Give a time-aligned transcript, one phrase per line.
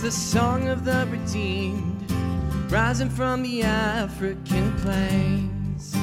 [0.00, 2.10] The song of the redeemed,
[2.72, 5.94] rising from the African plains.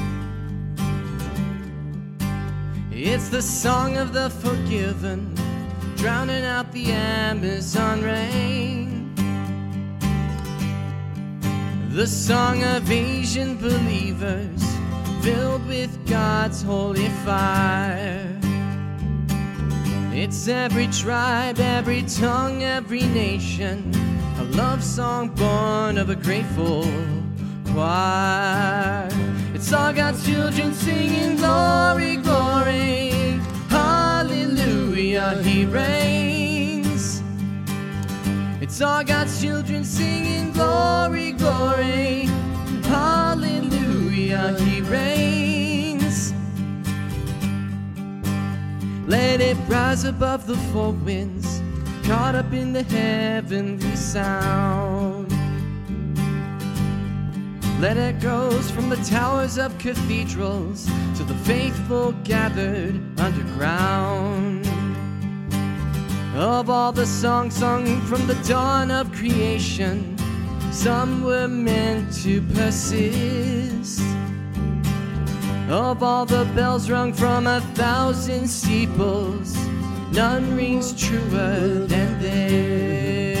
[2.92, 5.34] It's the song of the forgiven,
[5.96, 9.12] drowning out the Amazon rain.
[11.90, 14.62] The song of Asian believers,
[15.22, 18.37] filled with God's holy fire.
[20.20, 23.88] It's every tribe, every tongue, every nation,
[24.40, 26.82] a love song born of a grateful
[27.66, 29.08] choir.
[29.54, 33.10] It's all God's children singing glory, glory,
[33.68, 37.22] hallelujah, He reigns.
[38.60, 42.26] It's all God's children singing glory, glory,
[42.82, 45.47] hallelujah, He reigns.
[49.08, 51.62] Let it rise above the four winds,
[52.06, 55.32] caught up in the heavenly sound.
[57.80, 60.84] Let it goes from the towers of cathedrals
[61.16, 64.66] to the faithful gathered underground.
[66.36, 70.18] Of all the songs sung from the dawn of creation,
[70.70, 74.02] some were meant to persist.
[75.70, 79.54] Of all the bells rung from a thousand steeples,
[80.12, 83.38] none rings truer than this.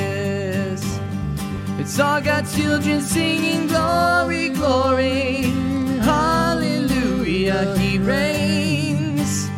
[1.78, 5.44] It's all God's children singing glory, glory,
[6.02, 9.48] hallelujah, He reigns.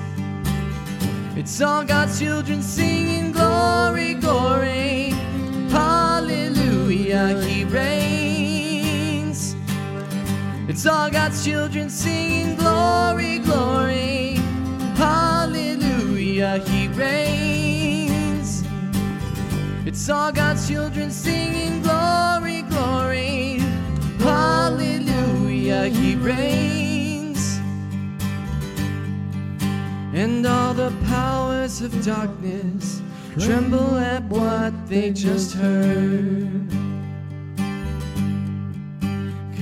[1.36, 2.89] It's all God's children singing
[10.80, 14.36] It's all God's children singing glory, glory,
[14.96, 18.64] hallelujah, He reigns.
[19.84, 23.58] It's all God's children singing glory, glory,
[24.20, 27.60] hallelujah, He reigns.
[30.14, 33.02] And all the powers of darkness
[33.38, 36.79] tremble at what they just heard.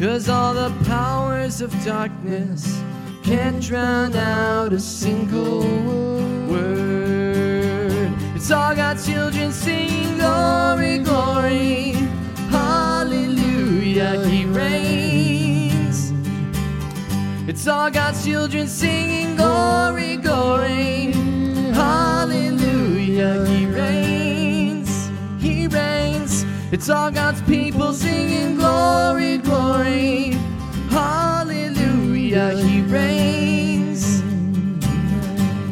[0.00, 2.80] Cause all the powers of darkness
[3.24, 5.62] can't drown out a single
[6.46, 8.12] word.
[8.36, 11.94] It's all God's children singing glory, glory,
[12.48, 16.12] hallelujah, He reigns.
[17.48, 21.10] It's all God's children singing glory, glory,
[21.74, 24.07] hallelujah, He reigns.
[26.70, 30.32] It's all God's people singing glory, glory,
[30.90, 34.22] hallelujah, He reigns.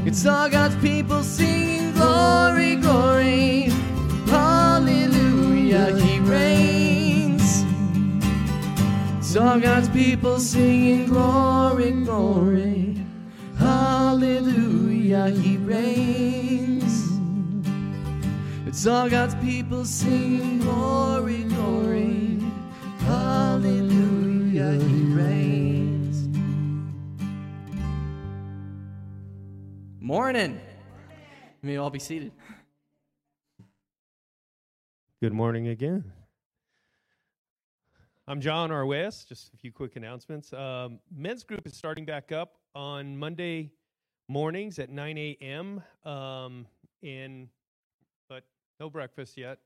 [0.06, 3.64] It's all God's people singing glory, glory,
[4.26, 7.66] hallelujah, He reigns.
[9.18, 12.96] It's all God's people singing glory, glory,
[13.58, 16.75] hallelujah, He reigns.
[18.76, 22.38] It's all God's people singing glory, glory,
[22.98, 26.28] hallelujah, He reigns.
[29.98, 30.60] Morning.
[31.62, 32.32] You may all be seated.
[35.22, 36.12] Good morning again.
[38.28, 38.84] I'm John R.
[38.84, 39.30] West.
[39.30, 40.52] Just a few quick announcements.
[40.52, 43.72] Um, men's group is starting back up on Monday
[44.28, 45.82] mornings at 9 a.m.
[46.04, 46.66] Um,
[47.00, 47.55] in, but
[48.80, 49.58] no breakfast yet.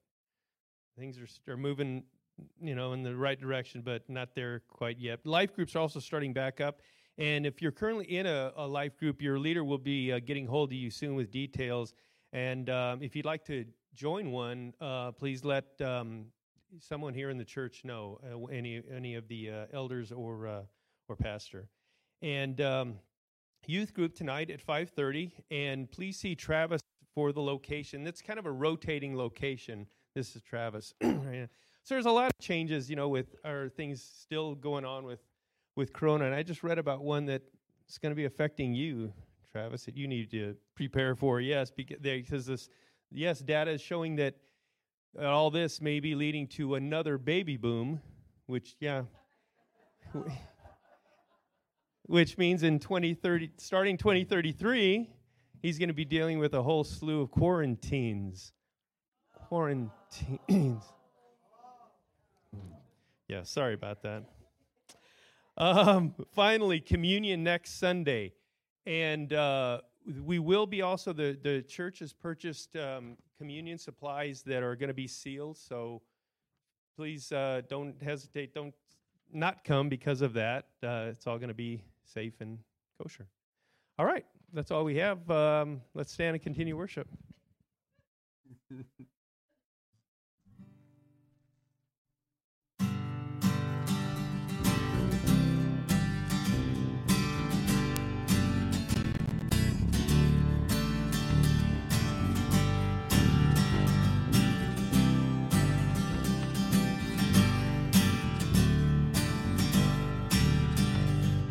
[0.99, 2.05] Things are, are moving,
[2.61, 5.25] you know, in the right direction, but not there quite yet.
[5.25, 6.81] Life groups are also starting back up.
[7.19, 10.47] And if you're currently in a, a life group, your leader will be uh, getting
[10.47, 11.93] hold of you soon with details.
[12.33, 13.65] And um, if you'd like to
[13.95, 16.27] join one, uh, please let um,
[16.79, 20.63] someone here in the church know, uh, any any of the uh, elders or uh,
[21.09, 21.69] or pastor.
[22.23, 22.95] And um,
[23.67, 25.33] youth group tonight at 5:30.
[25.51, 26.81] And please see Travis
[27.15, 28.07] for the location.
[28.07, 29.87] It's kind of a rotating location.
[30.15, 30.95] This is Travis.
[31.03, 31.49] so
[31.89, 35.21] there's a lot of changes, you know, with our things still going on with
[35.77, 36.27] with Corona.
[36.27, 37.43] And I just read about one that
[37.89, 39.13] is going to be affecting you,
[39.53, 41.41] Travis, that you need to prepare for.
[41.41, 42.69] Yes, because this,
[43.11, 44.35] yes, data is showing that
[45.21, 48.01] all this may be leading to another baby boom,
[48.47, 49.03] which, yeah,
[52.03, 55.09] which means in 2030, starting 2033,
[55.61, 58.53] he's going to be dealing with a whole slew of quarantines.
[59.49, 60.85] Quarantines.
[63.29, 64.25] Yeah, sorry about that.
[65.57, 68.33] Um, finally, communion next Sunday.
[68.87, 69.83] And uh,
[70.25, 74.89] we will be also the the church has purchased um, communion supplies that are going
[74.89, 75.59] to be sealed.
[75.59, 76.03] So
[76.97, 78.55] please uh, don't hesitate.
[78.55, 78.75] Don't
[79.33, 80.67] not come because of that.
[80.83, 82.59] Uh, it's all going to be safe and
[83.01, 83.27] kosher.
[83.99, 85.31] All right, that's all we have.
[85.31, 87.09] Um, let's stand and continue worship.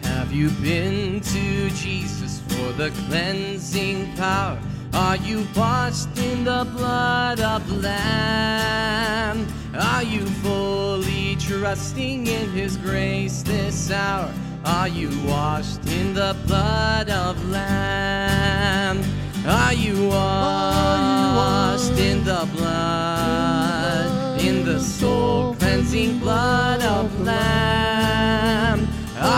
[0.04, 2.19] Have you been to Jesus
[2.60, 4.60] for the cleansing power?
[4.94, 9.48] Are you washed in the blood of Lamb?
[9.74, 14.34] Are you fully trusting in His grace this hour?
[14.66, 19.04] Are you washed in the blood of Lamb?
[19.48, 27.89] Are you washed in the blood, in the soul cleansing blood of Lamb?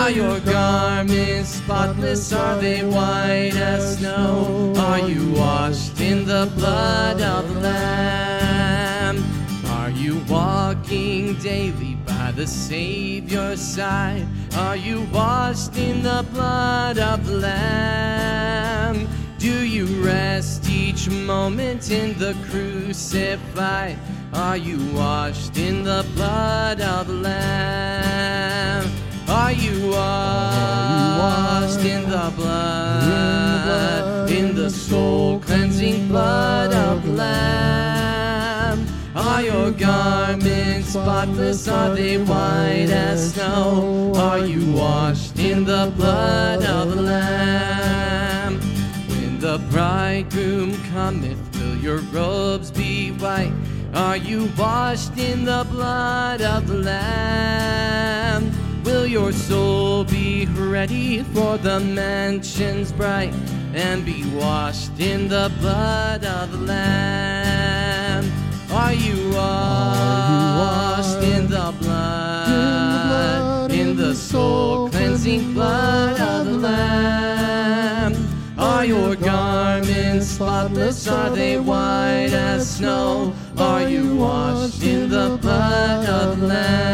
[0.02, 2.34] Are your garments spotless?
[2.34, 4.74] Are they white as snow?
[4.76, 9.24] Are you washed in the blood of the Lamb?
[9.68, 14.26] Are you walking daily by the Savior's side?
[14.58, 19.08] Are you washed in the blood of the Lamb?
[19.38, 24.00] Do you rest each moment in the crucified?
[24.34, 29.11] Are you washed in the blood of the Lamb?
[29.32, 38.86] Are you washed in the blood, in the soul cleansing blood of the Lamb?
[39.16, 41.70] Are your garments spotless?
[41.70, 44.12] Are they white as snow?
[44.18, 48.60] Are you washed in the blood of the Lamb?
[49.08, 53.54] When the bridegroom cometh, will your robes be white?
[53.94, 58.61] Are you washed in the blood of the Lamb?
[58.84, 63.34] Will your soul be ready for the mansions bright
[63.76, 68.26] and be washed in the blood of the Lamb?
[68.72, 78.16] Are you washed in the blood, in the soul cleansing blood of the Lamb?
[78.58, 81.08] Are your garments spotless?
[81.08, 83.34] Are they white as snow?
[83.58, 86.91] Are you washed in the blood of the Lamb?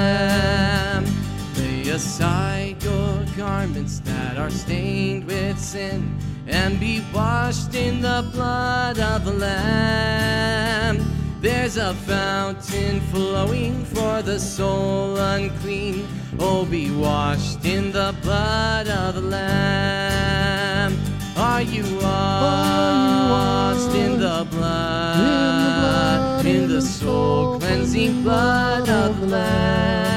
[4.38, 6.16] That are stained with sin
[6.48, 10.98] and be washed in the blood of the Lamb.
[11.42, 16.08] There's a fountain flowing for the soul unclean.
[16.40, 20.96] Oh, be washed in the blood of the Lamb.
[21.36, 30.17] Are you all washed in the blood, in the soul cleansing blood of the Lamb?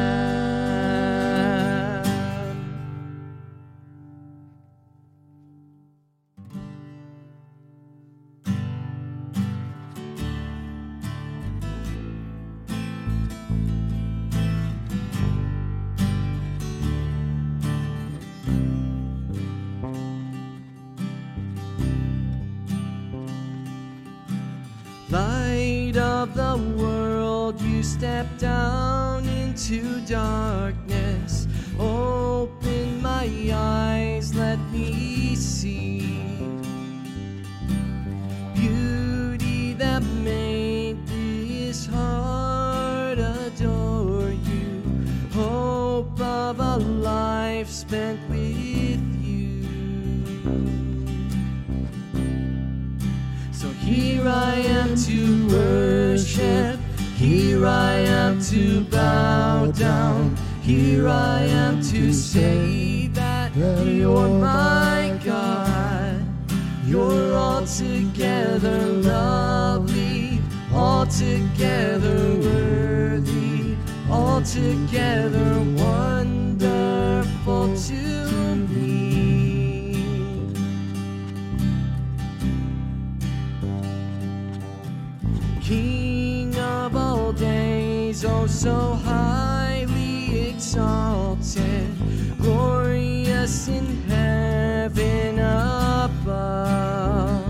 [26.21, 31.47] Of the world, you step down into darkness.
[31.79, 36.19] Open my eyes, let me see
[38.53, 44.83] beauty that made this heart adore you.
[45.33, 49.63] Hope of a life spent with you.
[53.51, 55.80] So here I am to worship,
[57.61, 65.19] here I am to bow down, here I am to say that you're oh my
[65.23, 66.25] God.
[66.87, 70.39] You're altogether lovely,
[70.73, 73.77] altogether altogether worthy,
[74.09, 76.10] altogether wonderful
[88.47, 91.87] so highly exalted,
[92.39, 97.45] glorious in heaven above.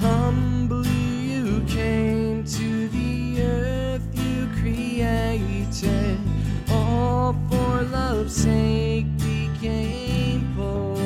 [0.00, 6.18] Humbly you came to the earth you created,
[6.70, 10.96] all for love's sake became poor.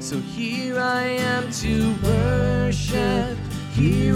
[0.00, 1.89] So here I am to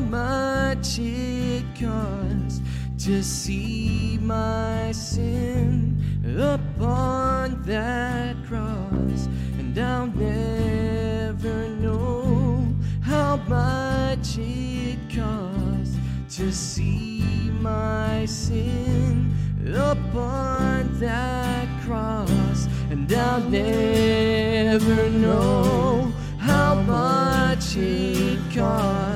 [0.00, 2.60] much it costs
[3.04, 5.96] to see my sin
[6.38, 9.28] upon that cross,
[9.58, 15.96] and I'll never know how much it costs
[16.36, 19.32] to see my sin
[19.74, 29.09] upon that cross, and I'll never know how much it costs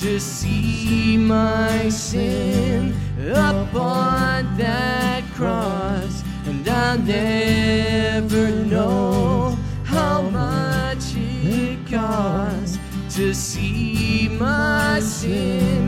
[0.00, 2.94] to see my sin
[3.32, 12.78] upon that cross, and I'll never know how much it costs
[13.16, 15.87] to see my sin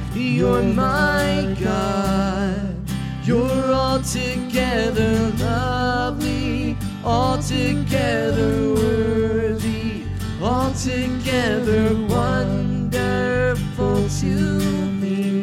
[0.15, 2.75] you're my God.
[3.23, 10.05] You're altogether lovely, altogether worthy,
[10.41, 14.35] altogether wonderful to
[15.01, 15.41] me.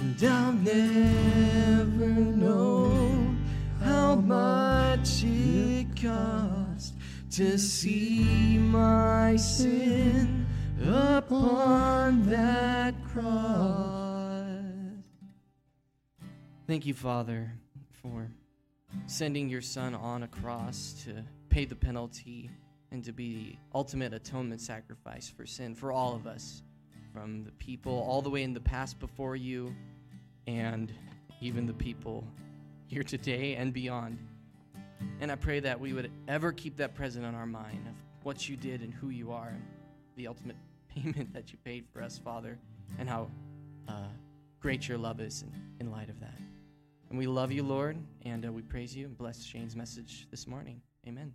[0.00, 3.36] And I'll never know
[3.84, 6.35] how much it cost
[7.36, 10.46] to see my sin
[10.88, 14.62] upon that cross.
[16.66, 17.52] Thank you, Father,
[18.00, 18.30] for
[19.04, 22.50] sending your Son on a cross to pay the penalty
[22.90, 26.62] and to be the ultimate atonement sacrifice for sin for all of us,
[27.12, 29.76] from the people all the way in the past before you
[30.46, 30.90] and
[31.42, 32.26] even the people
[32.86, 34.16] here today and beyond.
[35.20, 38.48] And I pray that we would ever keep that present on our mind of what
[38.48, 39.62] you did and who you are, and
[40.16, 40.56] the ultimate
[40.88, 42.58] payment that you paid for us, Father,
[42.98, 43.30] and how
[43.88, 44.08] uh,
[44.60, 45.52] great your love is in,
[45.86, 46.38] in light of that.
[47.08, 50.46] And we love you, Lord, and uh, we praise you and bless Shane's message this
[50.46, 50.80] morning.
[51.06, 51.32] Amen.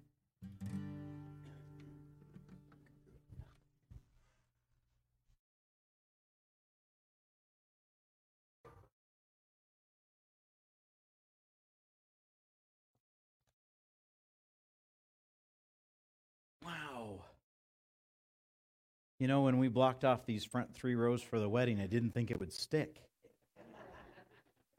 [19.22, 22.10] You know, when we blocked off these front three rows for the wedding, I didn't
[22.10, 23.04] think it would stick.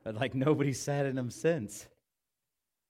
[0.02, 1.86] But like nobody sat in them since.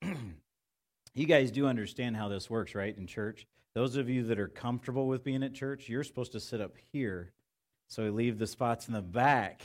[0.03, 3.47] you guys do understand how this works, right, in church?
[3.75, 6.73] Those of you that are comfortable with being at church, you're supposed to sit up
[6.91, 7.35] here.
[7.89, 9.61] So we leave the spots in the back.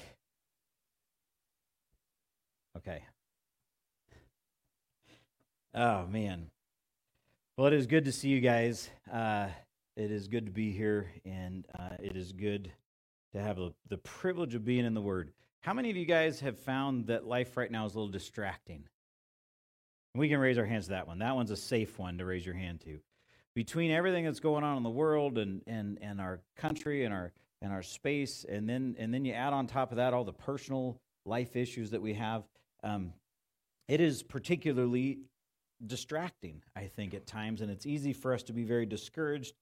[2.76, 3.02] Okay.
[5.74, 6.48] Oh, man.
[7.56, 8.90] Well, it is good to see you guys.
[9.10, 9.48] Uh,
[9.98, 12.72] it is good to be here, and uh, it is good
[13.34, 15.32] to have the, the privilege of being in the Word.
[15.62, 18.84] How many of you guys have found that life right now is a little distracting?
[20.14, 21.18] We can raise our hands to that one.
[21.20, 23.00] That one's a safe one to raise your hand to.
[23.58, 27.34] between everything that's going on in the world and, and, and our country and our,
[27.64, 30.32] and our space, and then, and then you add on top of that all the
[30.32, 32.44] personal life issues that we have,
[32.84, 33.12] um,
[33.88, 35.18] it is particularly
[35.88, 39.56] distracting, I think, at times, and it's easy for us to be very discouraged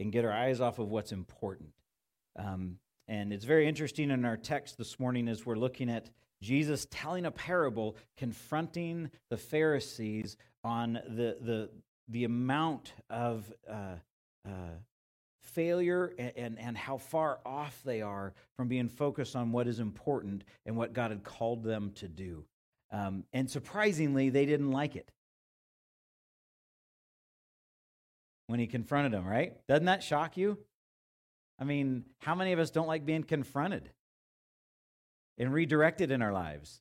[0.00, 1.70] and get our eyes off of what's important.
[2.38, 6.10] Um, and it's very interesting in our text this morning as we're looking at
[6.42, 11.70] Jesus telling a parable confronting the Pharisees on the, the,
[12.08, 13.96] the amount of uh,
[14.46, 14.50] uh,
[15.42, 19.80] failure and, and, and how far off they are from being focused on what is
[19.80, 22.44] important and what God had called them to do.
[22.90, 25.10] Um, and surprisingly, they didn't like it
[28.50, 29.54] when he confronted him, right?
[29.68, 30.58] Doesn't that shock you?
[31.58, 33.90] I mean, how many of us don't like being confronted
[35.38, 36.80] and redirected in our lives?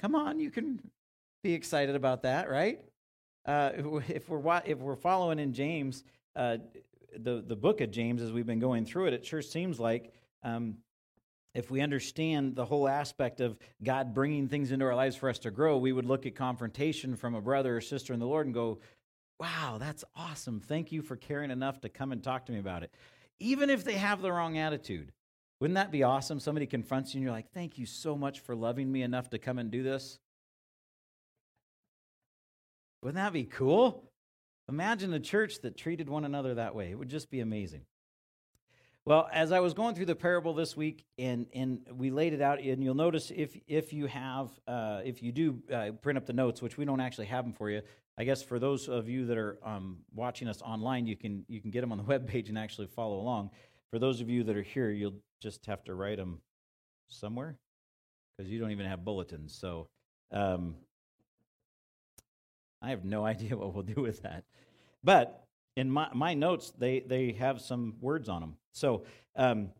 [0.00, 0.80] Come on, you can
[1.42, 2.80] be excited about that, right?
[3.44, 3.70] Uh,
[4.08, 6.04] if we're if we're following in James,
[6.36, 6.58] uh,
[7.18, 10.12] the the book of James, as we've been going through it, it sure seems like
[10.44, 10.76] um,
[11.54, 15.38] if we understand the whole aspect of God bringing things into our lives for us
[15.40, 18.46] to grow, we would look at confrontation from a brother or sister in the Lord
[18.46, 18.78] and go,
[19.38, 20.60] Wow, that's awesome.
[20.60, 22.94] Thank you for caring enough to come and talk to me about it.
[23.40, 25.10] Even if they have the wrong attitude.
[25.60, 26.40] Wouldn't that be awesome?
[26.40, 29.38] Somebody confronts you and you're like, Thank you so much for loving me enough to
[29.38, 30.18] come and do this.
[33.02, 34.04] Wouldn't that be cool?
[34.68, 36.90] Imagine a church that treated one another that way.
[36.90, 37.82] It would just be amazing.
[39.04, 42.40] Well, as I was going through the parable this week, and, and we laid it
[42.40, 46.26] out, and you'll notice if if you have uh, if you do uh, print up
[46.26, 47.82] the notes, which we don't actually have them for you,
[48.16, 51.60] I guess for those of you that are um, watching us online, you can you
[51.60, 53.50] can get them on the web page and actually follow along.
[53.90, 56.40] For those of you that are here, you'll just have to write them
[57.08, 57.56] somewhere
[58.36, 59.58] because you don't even have bulletins.
[59.58, 59.88] So
[60.30, 60.76] um,
[62.80, 64.44] I have no idea what we'll do with that.
[65.02, 65.44] But
[65.76, 68.56] in my, my notes, they, they have some words on them.
[68.72, 69.04] So,
[69.36, 69.70] um,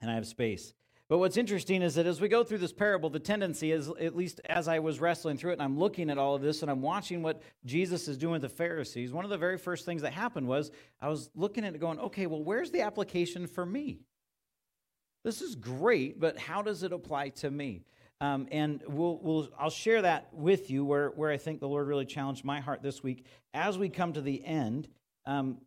[0.00, 0.74] and I have space.
[1.08, 4.16] But what's interesting is that as we go through this parable, the tendency is, at
[4.16, 6.70] least as I was wrestling through it and I'm looking at all of this and
[6.70, 10.02] I'm watching what Jesus is doing with the Pharisees, one of the very first things
[10.02, 13.64] that happened was I was looking at it going, okay, well, where's the application for
[13.64, 14.00] me?
[15.22, 17.84] This is great, but how does it apply to me?
[18.20, 21.86] Um, and we'll, we'll, I'll share that with you where, where I think the Lord
[21.86, 24.88] really challenged my heart this week as we come to the end
[25.26, 25.58] um,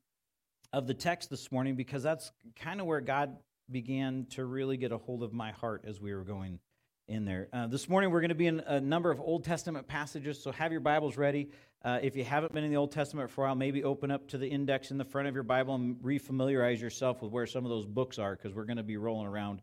[0.73, 3.37] of the text this morning, because that's kind of where God
[3.69, 6.59] began to really get a hold of my heart as we were going
[7.07, 7.47] in there.
[7.51, 10.51] Uh, this morning, we're going to be in a number of Old Testament passages, so
[10.51, 11.49] have your Bibles ready.
[11.83, 14.27] Uh, if you haven't been in the Old Testament for a while, maybe open up
[14.29, 17.65] to the index in the front of your Bible and refamiliarize yourself with where some
[17.65, 19.61] of those books are, because we're going to be rolling around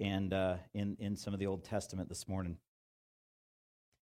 [0.00, 2.56] and uh, in, in some of the Old Testament this morning.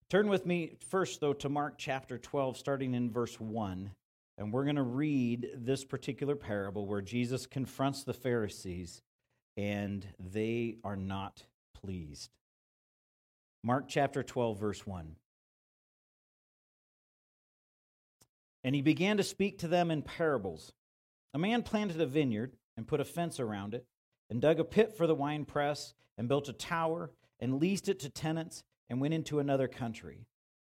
[0.10, 3.92] Turn with me first, though, to Mark chapter 12, starting in verse 1.
[4.38, 9.02] And we're going to read this particular parable where Jesus confronts the Pharisees
[9.58, 12.32] and they are not pleased.
[13.64, 15.16] Mark chapter 12, verse 1.
[18.64, 20.72] And he began to speak to them in parables.
[21.34, 23.86] A man planted a vineyard and put a fence around it,
[24.30, 28.10] and dug a pit for the winepress, and built a tower, and leased it to
[28.10, 30.26] tenants, and went into another country.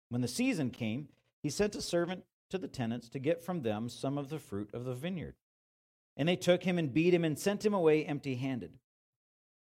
[0.09, 1.09] When the season came,
[1.42, 4.71] he sent a servant to the tenants to get from them some of the fruit
[4.73, 5.35] of the vineyard.
[6.17, 8.73] And they took him and beat him and sent him away empty handed.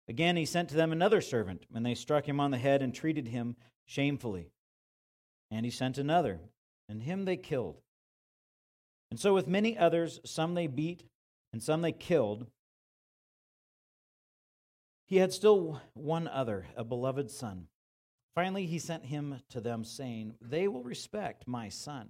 [0.07, 2.93] Again, he sent to them another servant, and they struck him on the head and
[2.93, 4.51] treated him shamefully.
[5.49, 6.39] And he sent another,
[6.87, 7.81] and him they killed.
[9.09, 11.05] And so with many others, some they beat,
[11.53, 12.47] and some they killed.
[15.07, 17.67] He had still one other, a beloved son.
[18.33, 22.09] Finally, he sent him to them, saying, They will respect my son.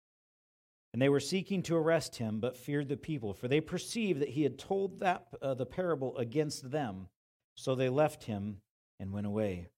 [0.93, 4.29] And they were seeking to arrest him, but feared the people, for they perceived that
[4.29, 7.07] he had told that, uh, the parable against them.
[7.55, 8.57] So they left him
[8.99, 9.69] and went away.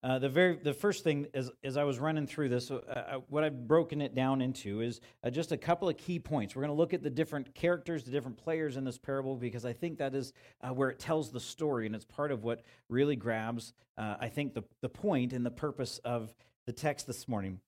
[0.00, 3.18] Uh, the very the first thing as as I was running through this, uh, uh,
[3.28, 6.54] what I've broken it down into is uh, just a couple of key points.
[6.54, 9.64] We're going to look at the different characters, the different players in this parable, because
[9.64, 12.62] I think that is uh, where it tells the story, and it's part of what
[12.88, 16.32] really grabs, uh, I think, the the point and the purpose of
[16.66, 17.60] the text this morning.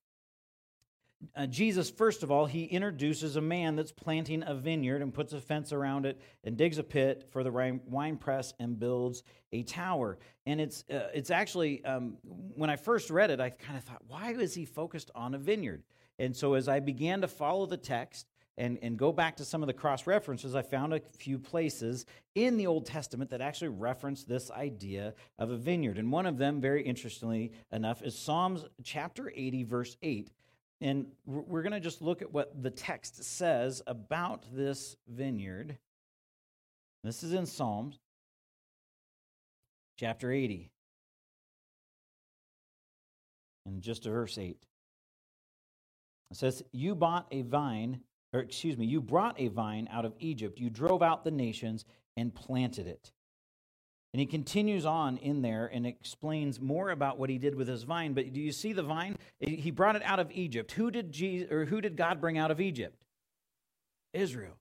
[1.37, 5.33] Uh, Jesus, first of all, he introduces a man that's planting a vineyard and puts
[5.33, 7.51] a fence around it and digs a pit for the
[7.87, 10.19] wine press and builds a tower.
[10.47, 14.03] And it's, uh, it's actually, um, when I first read it, I kind of thought,
[14.07, 15.83] why is he focused on a vineyard?
[16.19, 18.27] And so as I began to follow the text,
[18.59, 22.05] and, and go back to some of the cross references, I found a few places
[22.35, 25.97] in the Old Testament that actually reference this idea of a vineyard.
[25.97, 30.31] And one of them, very interestingly enough, is Psalms chapter 80, verse 8.
[30.81, 35.77] And we're going to just look at what the text says about this vineyard.
[37.05, 37.99] This is in Psalms
[39.99, 40.71] chapter 80.
[43.66, 44.57] And just a verse 8.
[46.31, 48.01] It says, You bought a vine
[48.33, 50.61] or excuse me, you brought a vine out of Egypt.
[50.61, 51.85] You drove out the nations
[52.16, 53.11] and planted it.
[54.12, 57.85] And he continues on in there and explains more about what he did with his
[57.85, 58.12] vine.
[58.12, 59.16] But do you see the vine?
[59.38, 60.73] He brought it out of Egypt.
[60.73, 63.05] Who did Jesus, or who did God bring out of Egypt?
[64.12, 64.57] Israel.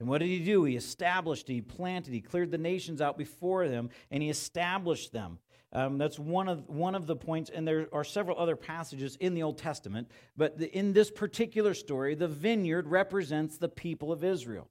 [0.00, 0.64] And what did he do?
[0.64, 5.38] He established, he planted, he cleared the nations out before them, and he established them.
[5.72, 9.32] Um, that's one of, one of the points, and there are several other passages in
[9.32, 10.10] the Old Testament.
[10.36, 14.68] But the, in this particular story, the vineyard represents the people of Israel,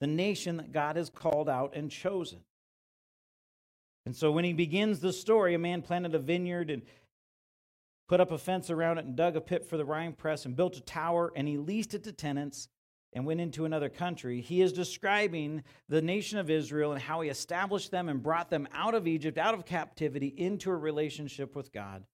[0.00, 2.38] the nation that God has called out and chosen.
[4.06, 6.82] And so when he begins the story, a man planted a vineyard and
[8.08, 10.56] put up a fence around it and dug a pit for the wine press and
[10.56, 12.68] built a tower, and he leased it to tenants
[13.12, 17.30] and went into another country, he is describing the nation of Israel and how he
[17.30, 21.72] established them and brought them out of Egypt, out of captivity, into a relationship with
[21.72, 22.04] God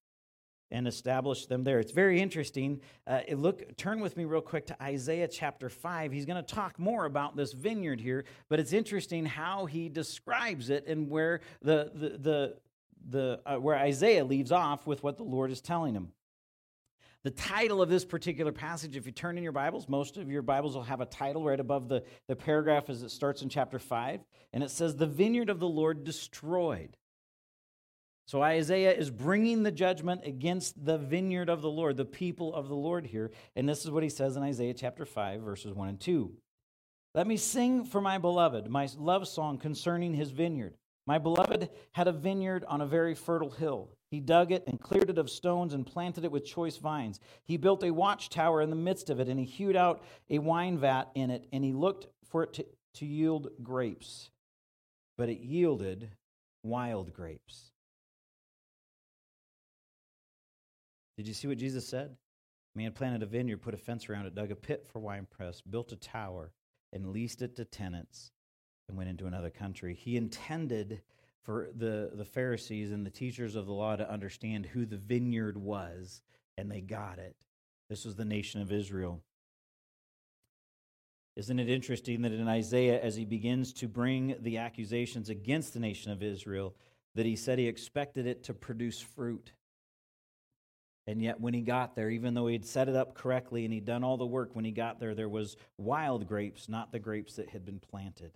[0.75, 1.79] and establish them there.
[1.79, 2.81] It's very interesting.
[3.07, 6.11] Uh, look, turn with me real quick to Isaiah chapter 5.
[6.11, 10.71] He's going to talk more about this vineyard here, but it's interesting how he describes
[10.71, 12.57] it and where the, the, the,
[13.09, 16.09] the uh, where Isaiah leaves off with what the Lord is telling him.
[17.23, 20.43] The title of this particular passage, if you turn in your Bibles, most of your
[20.43, 23.79] Bibles will have a title right above the, the paragraph as it starts in chapter
[23.79, 24.21] 5.
[24.53, 26.97] And it says, The vineyard of the Lord destroyed.
[28.27, 32.69] So Isaiah is bringing the judgment against the vineyard of the Lord, the people of
[32.69, 33.31] the Lord here.
[33.55, 36.33] And this is what he says in Isaiah chapter 5, verses 1 and 2.
[37.15, 40.75] Let me sing for my beloved my love song concerning his vineyard.
[41.07, 43.91] My beloved had a vineyard on a very fertile hill.
[44.11, 47.21] He dug it and cleared it of stones and planted it with choice vines.
[47.45, 50.79] He built a watchtower in the midst of it, and he hewed out a wine
[50.79, 54.31] vat in it, and he looked for it to, to yield grapes.
[55.19, 56.11] But it yielded
[56.63, 57.74] wild grapes.
[61.17, 62.17] Did you see what Jesus said?
[62.75, 65.61] Man planted a vineyard, put a fence around it, dug a pit for wine press,
[65.61, 66.53] built a tower,
[66.93, 68.33] and leased it to tenants
[68.89, 69.95] and went into another country.
[69.95, 71.03] He intended
[71.43, 75.57] for the, the Pharisees and the teachers of the law to understand who the vineyard
[75.57, 76.23] was,
[76.59, 77.37] and they got it.
[77.89, 79.21] This was the nation of Israel.
[81.37, 85.81] Isn't it interesting that in Isaiah, as he begins to bring the accusations against the
[85.81, 86.75] nation of Israel,
[87.15, 89.53] that he said he expected it to produce fruit?
[91.07, 93.85] And yet, when he got there, even though he'd set it up correctly and he'd
[93.85, 97.35] done all the work, when he got there, there was wild grapes, not the grapes
[97.37, 98.33] that had been planted.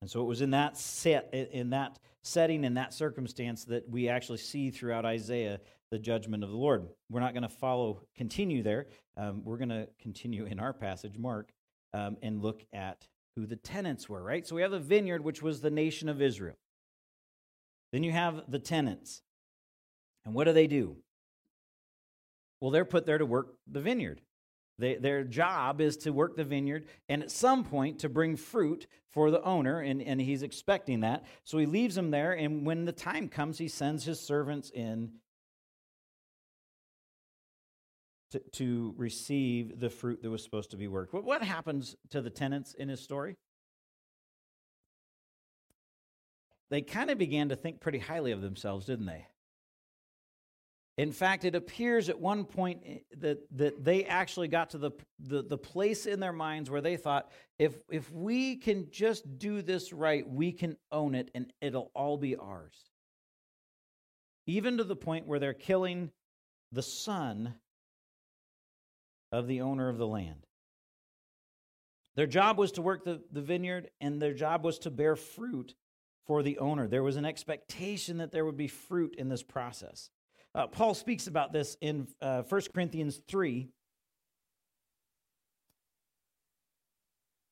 [0.00, 4.08] And so it was in that set, in that setting, in that circumstance, that we
[4.08, 6.88] actually see throughout Isaiah the judgment of the Lord.
[7.10, 8.86] We're not going to follow, continue there.
[9.18, 11.50] Um, we're going to continue in our passage, Mark,
[11.92, 14.46] um, and look at who the tenants were, right?
[14.46, 16.56] So we have the vineyard, which was the nation of Israel.
[17.92, 19.20] Then you have the tenants.
[20.30, 20.94] And what do they do?
[22.60, 24.20] Well, they're put there to work the vineyard.
[24.78, 28.86] They, their job is to work the vineyard and at some point to bring fruit
[29.08, 31.24] for the owner, and, and he's expecting that.
[31.42, 35.14] So he leaves them there, and when the time comes, he sends his servants in
[38.30, 41.12] to, to receive the fruit that was supposed to be worked.
[41.12, 43.34] What, what happens to the tenants in his story?
[46.70, 49.26] They kind of began to think pretty highly of themselves, didn't they?
[51.00, 54.90] In fact, it appears at one point eh, that, that they actually got to the,
[55.18, 59.62] the, the, place in their minds where they thought, if, if we can just do
[59.62, 62.84] this right, we can own it and it'll all be ours.
[64.46, 66.10] Even to the point where they're killing
[66.70, 67.54] the son
[69.32, 70.44] of the owner of the land.
[72.14, 75.74] Their job was to work the, the vineyard, and their job was to bear fruit
[76.26, 76.86] for the owner.
[76.86, 80.10] There was an expectation that there would be fruit in this process.
[80.54, 83.68] Uh, Paul speaks about this in uh, 1 Corinthians 3,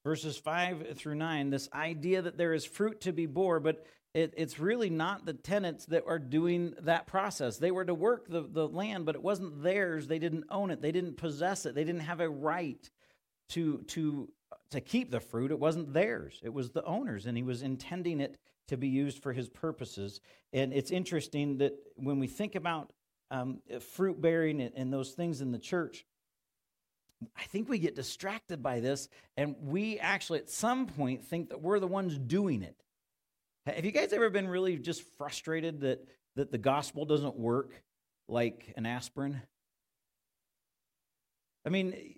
[0.05, 1.51] verses 5 through 9.
[1.51, 5.33] This idea that there is fruit to be bore, but it, it's really not the
[5.33, 7.59] tenants that are doing that process.
[7.59, 10.09] They were to work the, the land, but it wasn't theirs.
[10.09, 10.83] They didn't own it.
[10.83, 11.77] They didn't possess it.
[11.77, 12.91] They didn't have a right
[13.51, 14.29] to, to,
[14.71, 15.53] to keep the fruit.
[15.53, 16.41] It wasn't theirs.
[16.43, 20.21] It was the owner's, and he was intending it to be used for his purposes.
[20.53, 22.93] And it's interesting that when we think about
[23.31, 26.07] um, fruit bearing and, and those things in the church,
[27.37, 31.61] I think we get distracted by this, and we actually at some point think that
[31.61, 32.77] we're the ones doing it.
[33.67, 37.83] Have you guys ever been really just frustrated that, that the gospel doesn't work
[38.29, 39.43] like an aspirin?
[41.67, 42.15] I mean,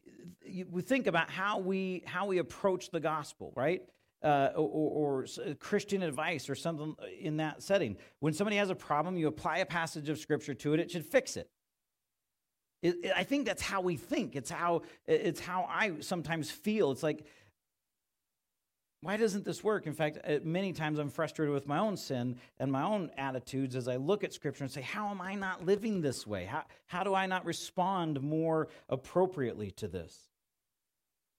[0.71, 3.83] we think about how we how we approach the gospel, right?
[4.23, 7.97] Uh, or, or, Christian advice or something in that setting.
[8.19, 11.07] When somebody has a problem, you apply a passage of scripture to it; it should
[11.07, 11.49] fix it.
[12.83, 14.37] It, it, I think that's how we think.
[14.37, 16.91] It's how it's how I sometimes feel.
[16.91, 17.25] It's like,
[19.03, 19.87] why doesn't this work?
[19.87, 23.75] In fact, uh, many times I'm frustrated with my own sin and my own attitudes
[23.75, 26.45] as I look at Scripture and say, how am I not living this way?
[26.45, 30.30] How, how do I not respond more appropriately to this?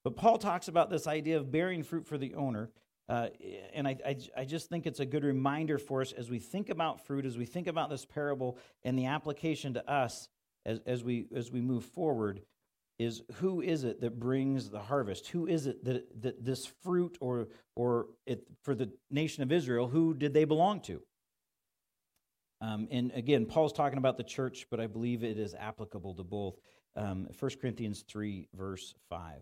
[0.04, 2.70] But Paul talks about this idea of bearing fruit for the owner.
[3.10, 3.28] Uh,
[3.74, 6.70] and I, I, I, just think it's a good reminder for us as we think
[6.70, 10.30] about fruit, as we think about this parable and the application to us
[10.66, 12.42] as, as, we, as we move forward
[13.00, 15.28] is who is it that brings the harvest?
[15.30, 19.88] Who is it that, that this fruit or, or it, for the nation of Israel,
[19.88, 21.02] who did they belong to?
[22.62, 26.24] Um, and again, Paul's talking about the church, but I believe it is applicable to
[26.24, 26.60] both.
[26.96, 29.42] Um, 1 Corinthians 3, verse 5.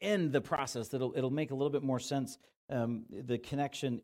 [0.00, 2.38] end the process, it'll it'll make a little bit more sense.
[2.68, 4.00] Um, the connection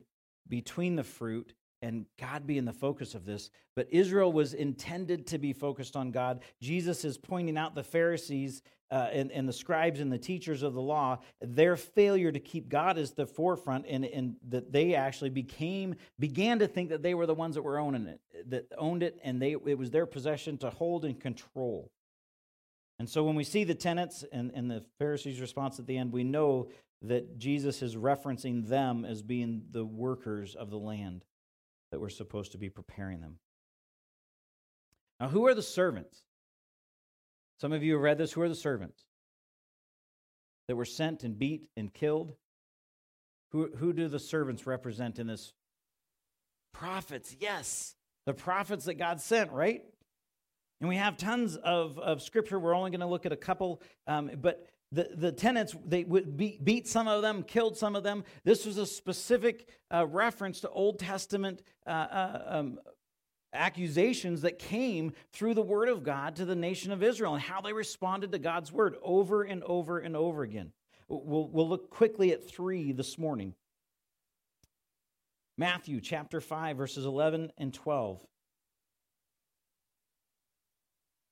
[0.48, 3.50] between the fruit and God being the focus of this.
[3.74, 6.40] But Israel was intended to be focused on God.
[6.60, 10.74] Jesus is pointing out the Pharisees uh, and, and the scribes and the teachers of
[10.74, 15.30] the law, their failure to keep God as the forefront, and, and that they actually
[15.30, 19.02] became began to think that they were the ones that were owning it, that owned
[19.02, 21.90] it, and they it was their possession to hold and control.
[22.98, 26.12] And so when we see the tenants and, and the Pharisees' response at the end,
[26.12, 26.68] we know
[27.02, 31.24] that Jesus is referencing them as being the workers of the land
[31.90, 33.38] that we're supposed to be preparing them.
[35.20, 36.22] Now, who are the servants?
[37.60, 38.32] Some of you have read this.
[38.32, 39.04] Who are the servants
[40.68, 42.34] that were sent and beat and killed?
[43.52, 45.52] Who, who do the servants represent in this?
[46.72, 47.94] Prophets, yes.
[48.26, 49.82] The prophets that God sent, right?
[50.80, 52.58] And we have tons of, of scripture.
[52.58, 56.36] We're only going to look at a couple, um, but the, the tenants, they would
[56.36, 58.24] beat, beat some of them, killed some of them.
[58.44, 62.78] This was a specific uh, reference to Old Testament uh, uh, um,
[63.52, 67.60] accusations that came through the word of God to the nation of Israel and how
[67.60, 70.72] they responded to God's word over and over and over again.
[71.08, 73.54] We'll, we'll look quickly at three this morning.
[75.58, 78.20] Matthew chapter 5, verses 11 and 12.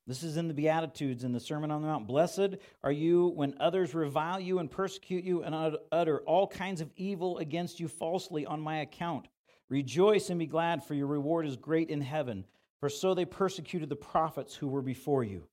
[0.06, 2.06] This is in the Beatitudes in the Sermon on the Mount.
[2.06, 6.92] Blessed are you when others revile you and persecute you and utter all kinds of
[6.96, 9.28] evil against you falsely on my account.
[9.70, 12.44] Rejoice and be glad, for your reward is great in heaven,
[12.80, 15.44] for so they persecuted the prophets who were before you.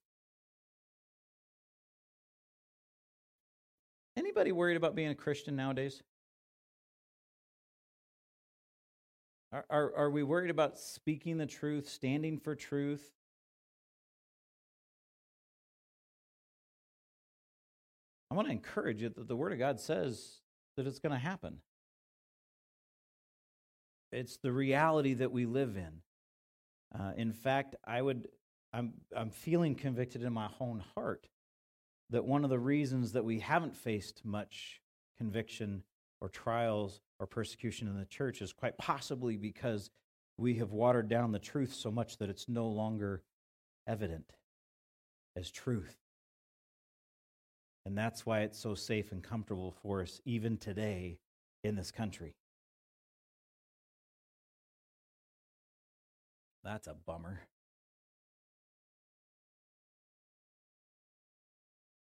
[4.14, 6.02] Anybody worried about being a Christian nowadays?
[9.50, 13.10] Are, are, are we worried about speaking the truth, standing for truth?
[18.32, 20.40] I want to encourage you that the Word of God says
[20.78, 21.58] that it's going to happen.
[24.10, 26.00] It's the reality that we live in.
[26.98, 28.28] Uh, in fact, I would,
[28.72, 31.28] I'm, I'm feeling convicted in my own heart
[32.08, 34.80] that one of the reasons that we haven't faced much
[35.18, 35.82] conviction
[36.22, 39.90] or trials or persecution in the church is quite possibly because
[40.38, 43.22] we have watered down the truth so much that it's no longer
[43.86, 44.32] evident
[45.36, 46.01] as truth.
[47.84, 51.18] And that's why it's so safe and comfortable for us, even today
[51.64, 52.34] in this country.
[56.64, 57.40] That's a bummer.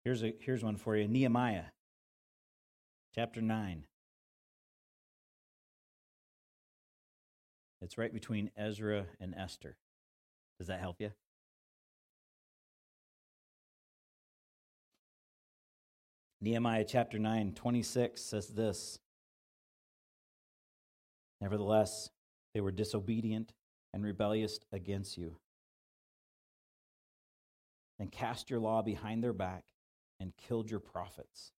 [0.03, 1.63] Here's, a, here's one for you Nehemiah
[3.15, 3.85] chapter 9.
[7.81, 9.77] It's right between Ezra and Esther.
[10.57, 11.11] Does that help you?
[16.43, 18.99] Nehemiah chapter 9, 26 says this
[21.39, 22.09] Nevertheless,
[22.53, 23.53] they were disobedient
[23.93, 25.37] and rebellious against you,
[27.97, 29.63] and cast your law behind their back
[30.19, 31.53] and killed your prophets,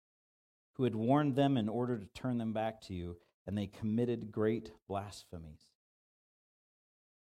[0.75, 3.17] who had warned them in order to turn them back to you,
[3.47, 5.63] and they committed great blasphemies.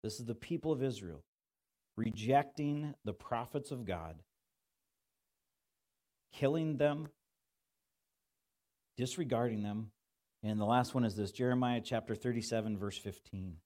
[0.03, 1.23] This is the people of Israel
[1.95, 4.21] rejecting the prophets of God,
[6.33, 7.07] killing them,
[8.97, 9.91] disregarding them.
[10.43, 13.57] And the last one is this Jeremiah chapter 37, verse 15.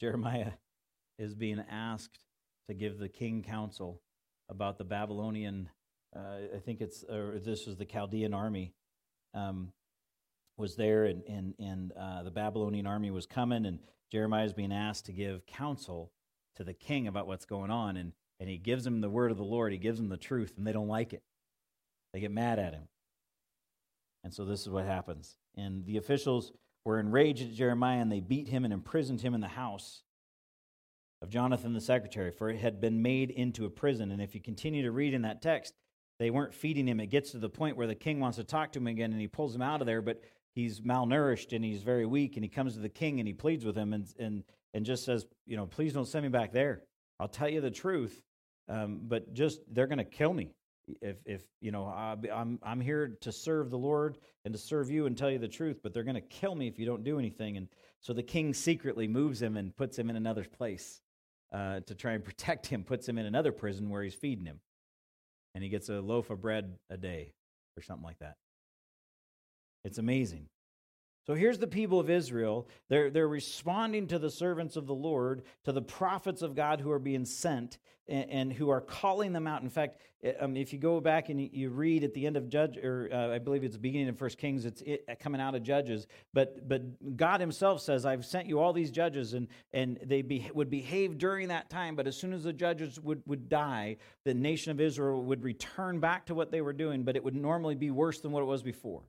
[0.00, 0.52] Jeremiah
[1.18, 2.18] is being asked
[2.68, 4.00] to give the king counsel
[4.50, 5.70] about the Babylonian,
[6.14, 8.74] uh, I think it's, or this was the Chaldean army,
[9.32, 9.72] um,
[10.56, 13.78] was there, and, and, and uh, the Babylonian army was coming, and
[14.12, 16.12] Jeremiah is being asked to give counsel
[16.56, 19.36] to the king about what's going on, and, and he gives them the word of
[19.36, 21.22] the Lord, he gives them the truth, and they don't like it.
[22.12, 22.88] They get mad at him.
[24.22, 25.36] And so this is what happens.
[25.56, 26.52] And the officials
[26.84, 30.02] were enraged at Jeremiah, and they beat him and imprisoned him in the house
[31.22, 34.10] of Jonathan the secretary, for it had been made into a prison.
[34.10, 35.74] And if you continue to read in that text,
[36.18, 37.00] they weren't feeding him.
[37.00, 39.20] It gets to the point where the king wants to talk to him again, and
[39.20, 40.20] he pulls him out of there, but
[40.54, 43.64] he's malnourished and he's very weak, and he comes to the king and he pleads
[43.64, 46.82] with him and, and, and just says, You know, please don't send me back there.
[47.18, 48.20] I'll tell you the truth,
[48.68, 50.50] um, but just they're going to kill me
[51.00, 55.06] if if you know I'm I'm here to serve the Lord and to serve you
[55.06, 57.18] and tell you the truth, but they're going to kill me if you don't do
[57.18, 57.56] anything.
[57.56, 57.68] And
[58.00, 61.00] so the king secretly moves him and puts him in another place
[61.52, 62.84] uh, to try and protect him.
[62.84, 64.60] Puts him in another prison where he's feeding him,
[65.54, 67.32] and he gets a loaf of bread a day
[67.76, 68.36] or something like that.
[69.84, 70.48] It's amazing.
[71.26, 72.68] So here's the people of Israel.
[72.88, 76.90] They're, they're responding to the servants of the Lord, to the prophets of God who
[76.90, 79.62] are being sent and, and who are calling them out.
[79.62, 80.02] In fact,
[80.38, 83.34] um, if you go back and you read at the end of Judge, or uh,
[83.34, 86.06] I believe it's the beginning of First Kings, it's it, coming out of Judges.
[86.32, 90.50] But but God Himself says, "I've sent you all these judges, and and they be,
[90.54, 91.96] would behave during that time.
[91.96, 96.00] But as soon as the judges would would die, the nation of Israel would return
[96.00, 98.46] back to what they were doing, but it would normally be worse than what it
[98.46, 99.02] was before."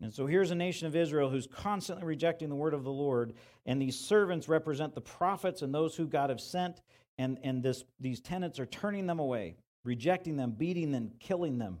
[0.00, 3.32] And so here's a nation of Israel who's constantly rejecting the word of the Lord,
[3.64, 6.82] and these servants represent the prophets and those who God have sent,
[7.18, 11.78] and, and this, these tenants are turning them away, rejecting them, beating them, killing them.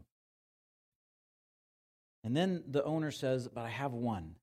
[2.24, 4.34] And then the owner says, But I have one.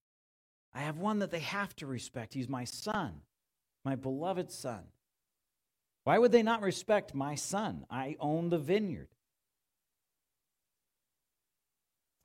[0.73, 2.33] I have one that they have to respect.
[2.33, 3.21] He's my son,
[3.83, 4.83] my beloved son.
[6.03, 7.85] Why would they not respect my son?
[7.89, 9.07] I own the vineyard.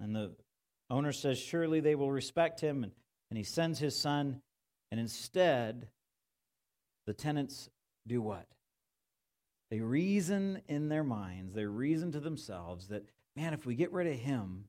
[0.00, 0.34] And the
[0.90, 2.83] Owner says, Surely they will respect him.
[2.83, 2.92] And,
[3.31, 4.40] and he sends his son.
[4.90, 5.88] And instead,
[7.07, 7.68] the tenants
[8.07, 8.46] do what?
[9.70, 13.05] They reason in their minds, they reason to themselves that,
[13.37, 14.64] man, if we get rid of him,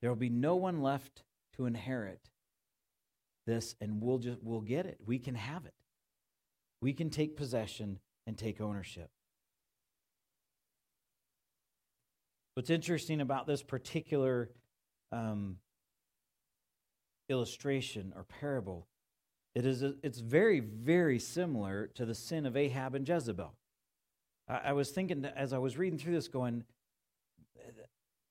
[0.00, 1.24] there will be no one left
[1.56, 2.30] to inherit
[3.46, 4.98] this, and we'll just we'll get it.
[5.04, 5.74] We can have it.
[6.80, 9.10] We can take possession and take ownership.
[12.54, 14.50] What's interesting about this particular
[15.12, 15.56] um,
[17.28, 18.86] illustration or parable,
[19.54, 23.52] it is a, it's very very similar to the sin of Ahab and Jezebel.
[24.48, 26.64] I, I was thinking as I was reading through this, going,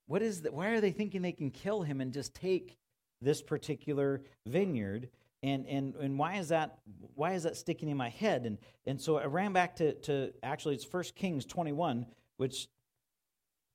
[0.08, 0.54] what is that?
[0.54, 2.78] Why are they thinking they can kill him and just take
[3.22, 5.10] this particular vineyard?
[5.42, 6.80] And, and, and why is that
[7.16, 10.34] why is that sticking in my head and, and so i ran back to, to
[10.44, 12.68] actually it's first kings 21 which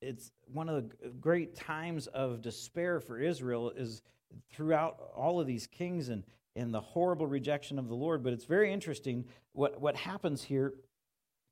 [0.04, 4.02] it's one of the great times of despair for Israel is
[4.52, 6.24] throughout all of these kings and,
[6.54, 8.22] and the horrible rejection of the Lord.
[8.22, 10.74] But it's very interesting what, what happens here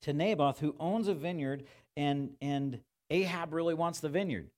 [0.03, 1.65] to Naboth, who owns a vineyard,
[1.97, 2.81] and, and
[3.11, 4.51] Ahab really wants the vineyard.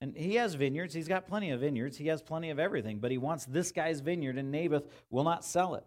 [0.00, 0.94] And he has vineyards.
[0.94, 1.96] He's got plenty of vineyards.
[1.96, 5.44] He has plenty of everything, but he wants this guy's vineyard, and Naboth will not
[5.44, 5.84] sell it.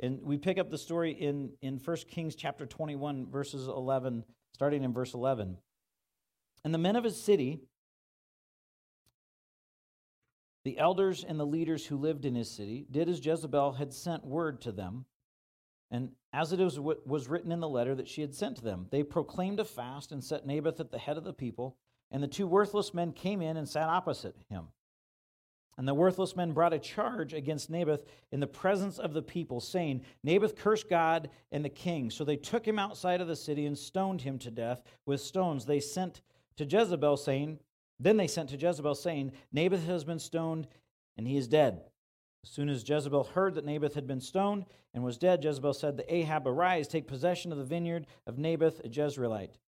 [0.00, 4.82] And we pick up the story in, in 1 Kings chapter 21, verses 11, starting
[4.82, 5.58] in verse 11.
[6.64, 7.60] And the men of his city,
[10.64, 14.24] the elders and the leaders who lived in his city, did as Jezebel had sent
[14.24, 15.06] word to them,
[15.90, 18.86] and as it was written in the letter that she had sent to them.
[18.90, 21.76] They proclaimed a fast and set Naboth at the head of the people,
[22.10, 24.68] and the two worthless men came in and sat opposite him.
[25.78, 29.60] And the worthless men brought a charge against Naboth in the presence of the people,
[29.60, 32.10] saying, Naboth cursed God and the king.
[32.10, 35.64] So they took him outside of the city and stoned him to death with stones.
[35.64, 36.20] They sent
[36.60, 37.58] to Jezebel, saying,
[37.98, 40.68] Then they sent to Jezebel, saying, Naboth has been stoned,
[41.16, 41.80] and he is dead.
[42.44, 45.96] As soon as Jezebel heard that Naboth had been stoned and was dead, Jezebel said
[45.96, 49.58] to Ahab, Arise, take possession of the vineyard of Naboth, a Jezreelite,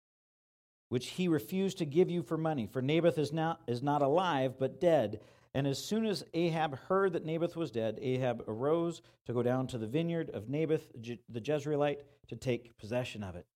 [0.91, 2.67] which he refused to give you for money.
[2.67, 5.21] For Naboth is, not is not alive, but dead.
[5.55, 9.67] And as soon as Ahab heard that Naboth was dead, Ahab arose to go down
[9.69, 13.47] to the vineyard of Naboth, the Jezreelite, to take possession of it.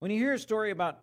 [0.00, 1.00] When you hear a story about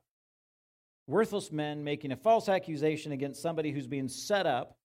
[1.08, 4.78] worthless men making a false accusation against somebody who's being set up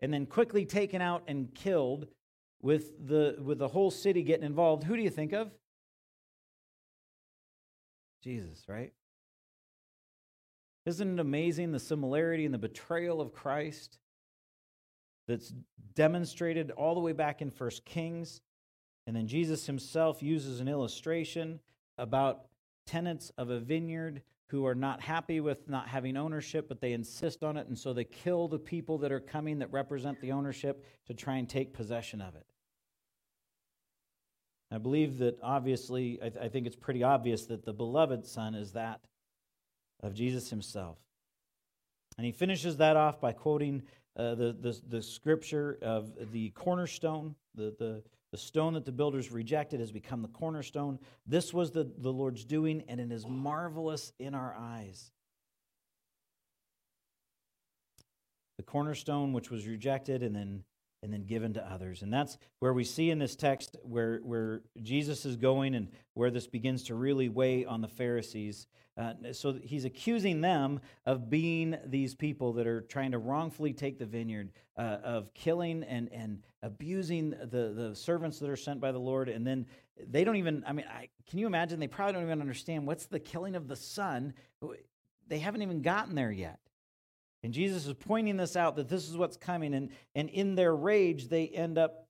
[0.00, 2.06] and then quickly taken out and killed
[2.62, 5.50] with the, with the whole city getting involved, who do you think of?
[8.22, 8.92] Jesus, right?
[10.84, 13.98] Isn't it amazing the similarity and the betrayal of Christ
[15.26, 15.52] that's
[15.94, 18.40] demonstrated all the way back in First Kings?
[19.06, 21.60] And then Jesus himself uses an illustration
[21.98, 22.46] about
[22.86, 27.42] tenants of a vineyard who are not happy with not having ownership, but they insist
[27.42, 27.66] on it.
[27.66, 31.36] And so they kill the people that are coming that represent the ownership to try
[31.36, 32.46] and take possession of it.
[34.70, 38.54] I believe that obviously, I, th- I think it's pretty obvious that the beloved Son
[38.54, 39.00] is that
[40.02, 40.98] of Jesus himself.
[42.18, 43.82] And he finishes that off by quoting
[44.16, 48.02] uh, the, the, the scripture of the cornerstone, the, the,
[48.36, 50.98] the stone that the builders rejected has become the cornerstone.
[51.26, 55.10] This was the, the Lord's doing, and it is marvelous in our eyes.
[58.58, 60.64] The cornerstone, which was rejected and then
[61.06, 62.02] and then given to others.
[62.02, 66.32] And that's where we see in this text where, where Jesus is going and where
[66.32, 68.66] this begins to really weigh on the Pharisees.
[68.98, 74.00] Uh, so he's accusing them of being these people that are trying to wrongfully take
[74.00, 78.90] the vineyard, uh, of killing and, and abusing the, the servants that are sent by
[78.90, 79.28] the Lord.
[79.28, 79.66] And then
[80.08, 81.78] they don't even, I mean, I, can you imagine?
[81.78, 84.34] They probably don't even understand what's the killing of the son.
[85.28, 86.58] They haven't even gotten there yet.
[87.46, 89.72] And Jesus is pointing this out that this is what's coming.
[89.72, 92.08] And, and in their rage, they end up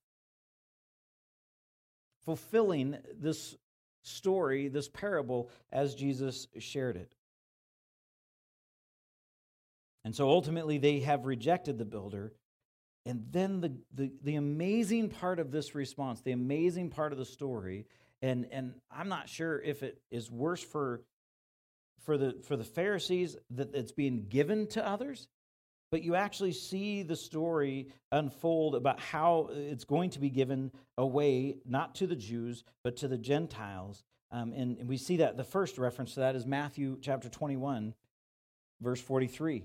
[2.25, 3.55] fulfilling this
[4.01, 7.13] story, this parable, as Jesus shared it.
[10.07, 12.33] And so ultimately, they have rejected the builder.
[13.05, 17.27] And then the, the, the amazing part of this response, the amazing part of the
[17.27, 17.85] story,
[18.23, 21.03] and, and I'm not sure if it is worse for
[22.07, 25.29] for the for the Pharisees that it's being given to others,
[25.91, 31.57] but you actually see the story unfold about how it's going to be given away,
[31.67, 34.05] not to the Jews, but to the Gentiles.
[34.31, 37.95] Um, and, and we see that the first reference to that is Matthew chapter 21,
[38.81, 39.65] verse 43.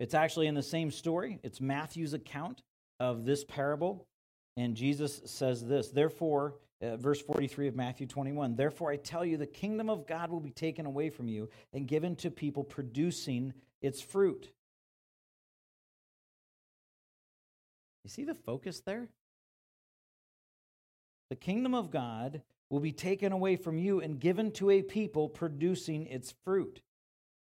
[0.00, 1.38] It's actually in the same story.
[1.42, 2.62] It's Matthew's account
[2.98, 4.06] of this parable.
[4.56, 9.36] And Jesus says this Therefore, uh, verse 43 of Matthew 21 Therefore, I tell you,
[9.36, 13.52] the kingdom of God will be taken away from you and given to people producing
[13.82, 14.50] its fruit.
[18.04, 19.08] You see the focus there?
[21.28, 25.28] The kingdom of God will be taken away from you and given to a people
[25.28, 26.80] producing its fruit.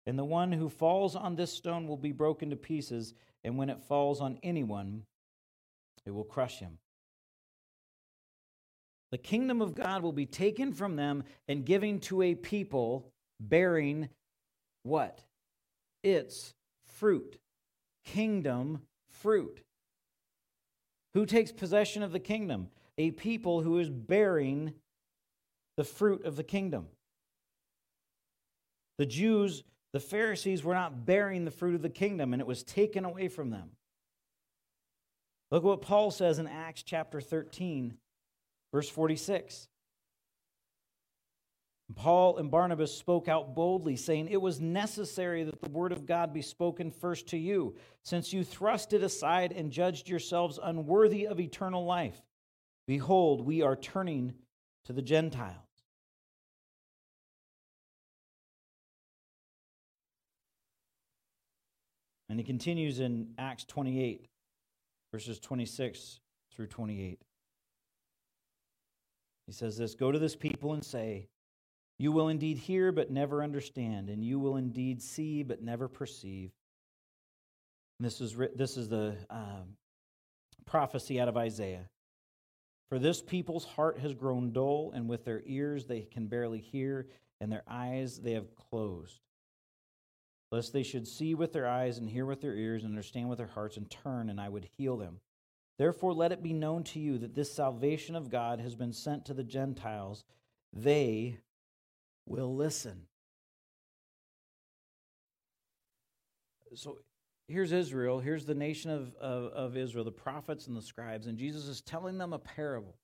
[0.06, 3.14] And the one who falls on this stone will be broken to pieces,
[3.44, 5.04] and when it falls on anyone,
[6.06, 6.78] it will crush him.
[9.16, 14.10] The kingdom of God will be taken from them and given to a people bearing
[14.84, 15.24] what?
[16.04, 16.54] Its
[16.86, 17.38] fruit.
[18.04, 19.62] Kingdom fruit.
[21.14, 22.68] Who takes possession of the kingdom?
[22.98, 24.74] A people who is bearing
[25.78, 26.88] the fruit of the kingdom.
[28.98, 29.64] The Jews,
[29.94, 33.30] the Pharisees, were not bearing the fruit of the kingdom, and it was taken away
[33.30, 33.70] from them.
[35.52, 37.98] Look what Paul says in Acts chapter 13,
[38.76, 39.70] Verse 46.
[41.96, 46.34] Paul and Barnabas spoke out boldly, saying, It was necessary that the word of God
[46.34, 51.40] be spoken first to you, since you thrust it aside and judged yourselves unworthy of
[51.40, 52.22] eternal life.
[52.86, 54.34] Behold, we are turning
[54.84, 55.56] to the Gentiles.
[62.28, 64.28] And he continues in Acts 28,
[65.14, 66.20] verses 26
[66.54, 67.22] through 28.
[69.46, 71.28] He says this Go to this people and say,
[71.98, 76.52] You will indeed hear, but never understand, and you will indeed see, but never perceive.
[78.00, 79.78] This is, this is the um,
[80.66, 81.90] prophecy out of Isaiah.
[82.90, 87.08] For this people's heart has grown dull, and with their ears they can barely hear,
[87.40, 89.22] and their eyes they have closed.
[90.52, 93.38] Lest they should see with their eyes, and hear with their ears, and understand with
[93.38, 95.20] their hearts, and turn, and I would heal them.
[95.78, 99.26] Therefore, let it be known to you that this salvation of God has been sent
[99.26, 100.24] to the Gentiles.
[100.72, 101.40] They
[102.26, 103.04] will listen.
[106.74, 107.00] So
[107.48, 111.38] here's Israel, here's the nation of, of, of, Israel, the prophets and the scribes, and
[111.38, 112.96] Jesus is telling them a parable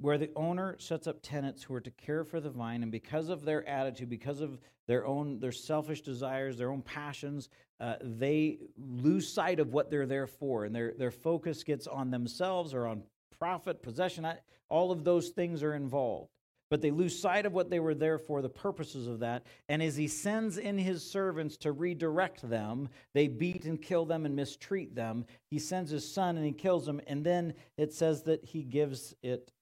[0.00, 3.28] where the owner sets up tenants who are to care for the vine, and because
[3.28, 7.48] of their attitude, because of their own their selfish desires, their own passions,
[7.80, 12.10] uh, they lose sight of what they're there for, and their their focus gets on
[12.10, 13.02] themselves or on
[13.38, 14.26] profit, possession.
[14.68, 16.30] All of those things are involved
[16.74, 19.46] but they lose sight of what they were there for, the purposes of that.
[19.68, 24.26] And as he sends in his servants to redirect them, they beat and kill them
[24.26, 25.24] and mistreat them.
[25.46, 27.00] He sends his son and he kills them.
[27.06, 29.52] And then it says that he gives it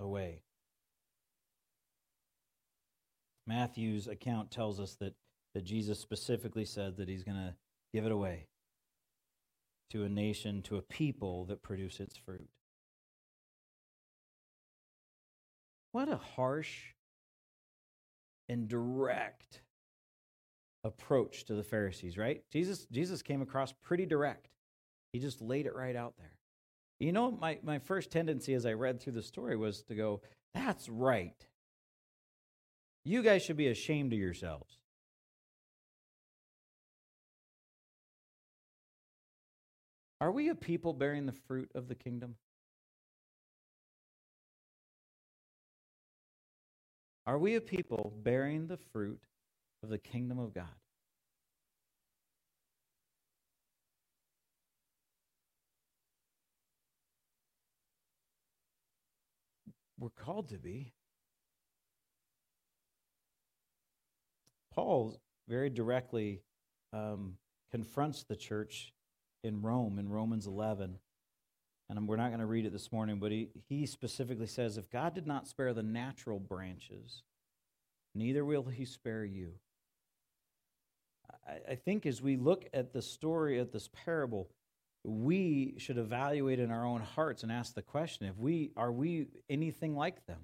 [0.00, 0.42] away.
[3.46, 5.14] Matthew's account tells us that,
[5.54, 7.54] that Jesus specifically said that he's going to
[7.92, 8.46] give it away
[9.90, 12.48] to a nation, to a people that produce its fruit.
[15.92, 16.94] What a harsh
[18.48, 19.62] and direct
[20.84, 22.42] approach to the Pharisees, right?
[22.52, 24.48] Jesus, Jesus came across pretty direct.
[25.12, 26.32] He just laid it right out there.
[27.00, 30.20] You know, my, my first tendency as I read through the story was to go,
[30.54, 31.34] that's right.
[33.04, 34.76] You guys should be ashamed of yourselves.
[40.20, 42.36] Are we a people bearing the fruit of the kingdom?
[47.26, 49.22] Are we a people bearing the fruit
[49.82, 50.66] of the kingdom of God?
[60.00, 60.94] We're called to be.
[64.72, 66.40] Paul very directly
[66.94, 67.34] um,
[67.70, 68.94] confronts the church
[69.44, 70.96] in Rome, in Romans 11.
[71.90, 74.90] And we're not going to read it this morning, but he, he specifically says if
[74.90, 77.24] God did not spare the natural branches,
[78.14, 79.52] neither will he spare you.
[81.46, 84.48] I, I think as we look at the story, at this parable,
[85.04, 89.26] we should evaluate in our own hearts and ask the question if we are we
[89.48, 90.40] anything like them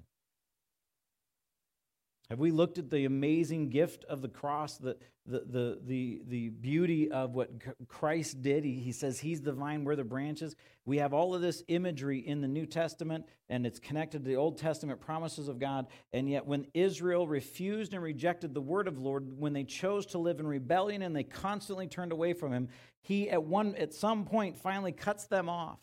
[2.29, 6.49] have we looked at the amazing gift of the cross, the, the, the, the, the
[6.49, 7.51] beauty of what
[7.87, 8.65] Christ did?
[8.65, 10.53] He, he says he's the vine, we're the branches.
[10.85, 14.35] We have all of this imagery in the New Testament, and it's connected to the
[14.35, 15.87] Old Testament promises of God.
[16.11, 20.17] And yet, when Israel refused and rejected the word of Lord, when they chose to
[20.17, 22.67] live in rebellion and they constantly turned away from him,
[22.99, 25.79] he at, one, at some point finally cuts them off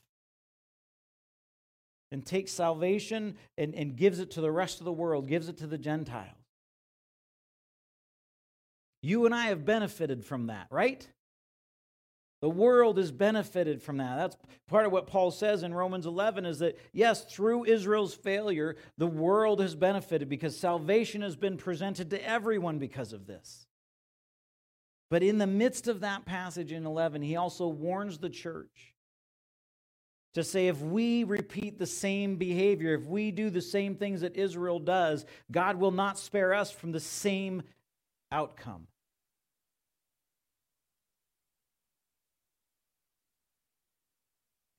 [2.13, 5.59] and takes salvation and, and gives it to the rest of the world, gives it
[5.59, 6.31] to the Gentiles.
[9.03, 11.07] You and I have benefited from that, right?
[12.41, 14.17] The world has benefited from that.
[14.17, 14.37] That's
[14.67, 19.07] part of what Paul says in Romans 11 is that, yes, through Israel's failure, the
[19.07, 23.67] world has benefited because salvation has been presented to everyone because of this.
[25.11, 28.94] But in the midst of that passage in 11, he also warns the church
[30.35, 34.37] to say if we repeat the same behavior, if we do the same things that
[34.37, 37.63] Israel does, God will not spare us from the same
[38.33, 38.87] outcome.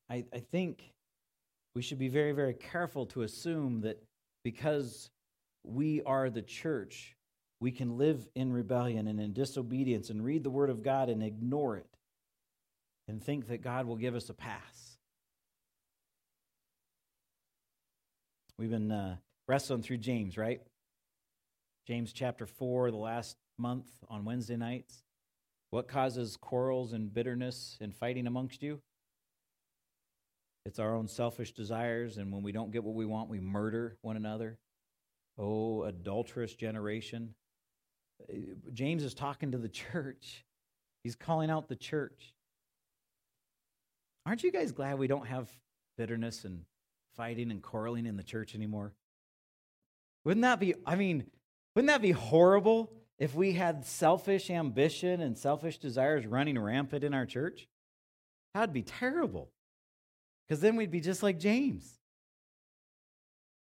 [0.09, 0.93] I, I think
[1.73, 4.01] we should be very, very careful to assume that
[4.43, 5.09] because
[5.63, 7.15] we are the church,
[7.59, 11.23] we can live in rebellion and in disobedience and read the Word of God and
[11.23, 11.87] ignore it
[13.07, 14.84] and think that God will give us a pass.
[18.57, 20.61] We've been uh, wrestling through James, right?
[21.87, 25.03] James chapter 4, the last month on Wednesday nights.
[25.71, 28.79] What causes quarrels and bitterness and fighting amongst you?
[30.65, 33.97] It's our own selfish desires, and when we don't get what we want, we murder
[34.01, 34.57] one another.
[35.37, 37.35] Oh, adulterous generation.
[38.73, 40.45] James is talking to the church.
[41.03, 42.33] He's calling out the church.
[44.25, 45.49] Aren't you guys glad we don't have
[45.97, 46.61] bitterness and
[47.15, 48.93] fighting and quarreling in the church anymore?
[50.23, 51.25] Wouldn't that be, I mean,
[51.75, 57.13] wouldn't that be horrible if we had selfish ambition and selfish desires running rampant in
[57.13, 57.67] our church?
[58.53, 59.51] That'd be terrible.
[60.47, 61.99] Because then we'd be just like James.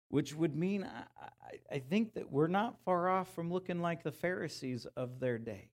[0.09, 4.13] Which would mean, I, I, think that we're not far off from looking like the
[4.13, 5.71] Pharisees of their day.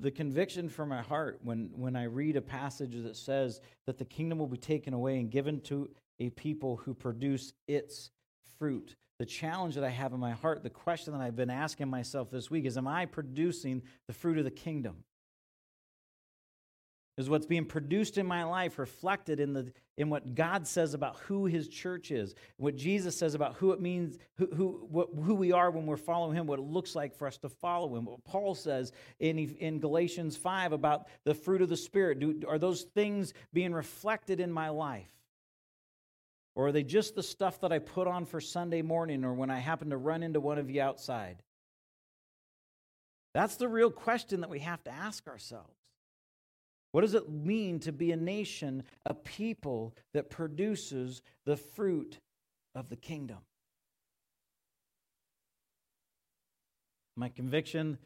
[0.00, 4.04] The conviction for my heart when, when I read a passage that says that the
[4.04, 8.10] kingdom will be taken away and given to a people who produce its
[8.58, 8.96] fruit.
[9.18, 12.30] The challenge that I have in my heart, the question that I've been asking myself
[12.30, 15.04] this week is Am I producing the fruit of the kingdom?
[17.20, 21.16] Is what's being produced in my life reflected in the in what God says about
[21.26, 25.52] who his church is, what Jesus says about who it means, who, who, who we
[25.52, 28.24] are when we're following him, what it looks like for us to follow him, what
[28.24, 32.18] Paul says in, in Galatians 5 about the fruit of the Spirit.
[32.18, 35.12] Do, are those things being reflected in my life?
[36.54, 39.50] Or are they just the stuff that I put on for Sunday morning or when
[39.50, 41.42] I happen to run into one of you outside?
[43.34, 45.79] That's the real question that we have to ask ourselves.
[46.92, 52.18] What does it mean to be a nation, a people that produces the fruit
[52.74, 53.38] of the kingdom?
[57.16, 57.98] My conviction,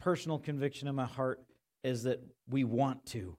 [0.00, 1.40] personal conviction in my heart,
[1.82, 3.36] is that we want to.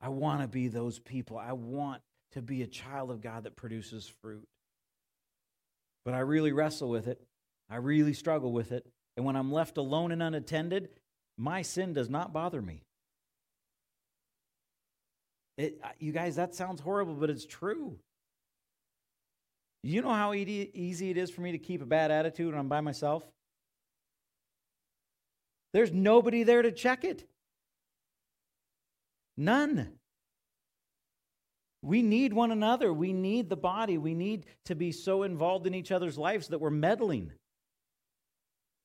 [0.00, 1.38] I want to be those people.
[1.38, 4.46] I want to be a child of God that produces fruit.
[6.04, 7.20] But I really wrestle with it.
[7.70, 8.86] I really struggle with it.
[9.16, 10.88] And when I'm left alone and unattended,
[11.36, 12.84] my sin does not bother me.
[15.58, 17.98] It, you guys, that sounds horrible, but it's true.
[19.82, 22.68] You know how easy it is for me to keep a bad attitude when I'm
[22.68, 23.24] by myself?
[25.72, 27.28] There's nobody there to check it.
[29.36, 29.88] None.
[31.82, 32.92] We need one another.
[32.92, 33.98] We need the body.
[33.98, 37.32] We need to be so involved in each other's lives that we're meddling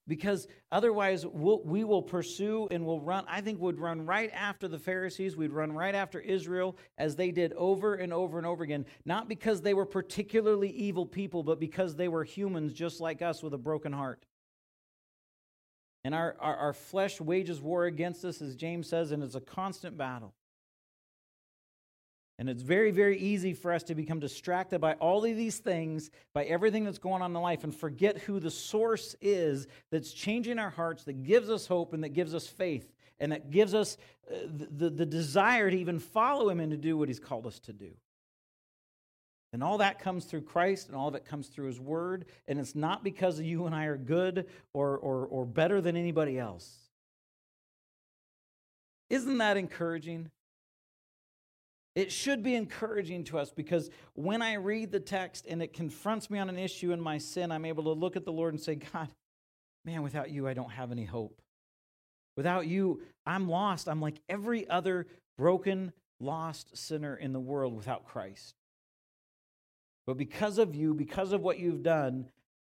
[0.07, 4.67] because otherwise we'll, we will pursue and we'll run i think we'd run right after
[4.67, 8.63] the pharisees we'd run right after israel as they did over and over and over
[8.63, 13.21] again not because they were particularly evil people but because they were humans just like
[13.21, 14.25] us with a broken heart.
[16.05, 19.41] And our, our, our flesh wages war against us as james says and it's a
[19.41, 20.33] constant battle
[22.39, 26.09] and it's very, very easy for us to become distracted by all of these things,
[26.33, 30.57] by everything that's going on in life, and forget who the source is that's changing
[30.57, 33.97] our hearts, that gives us hope, and that gives us faith, and that gives us
[34.31, 37.45] uh, the, the, the desire to even follow Him and to do what He's called
[37.45, 37.91] us to do.
[39.53, 42.25] And all that comes through Christ, and all of it comes through His Word.
[42.47, 46.39] And it's not because you and I are good or, or, or better than anybody
[46.39, 46.75] else.
[49.11, 50.31] Isn't that encouraging?
[51.95, 56.29] It should be encouraging to us because when I read the text and it confronts
[56.29, 58.61] me on an issue in my sin, I'm able to look at the Lord and
[58.61, 59.09] say, God,
[59.85, 61.39] man, without you, I don't have any hope.
[62.35, 63.87] Without you, I'm lost.
[63.87, 65.05] I'm like every other
[65.37, 68.55] broken, lost sinner in the world without Christ.
[70.07, 72.25] But because of you, because of what you've done,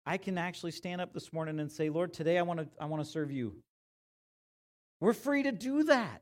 [0.05, 2.85] I can actually stand up this morning and say, Lord, today I want to, I
[2.85, 3.57] want to serve you.
[5.01, 6.21] We're free to do that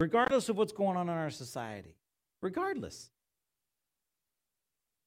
[0.00, 1.94] regardless of what's going on in our society.
[2.42, 3.10] Regardless.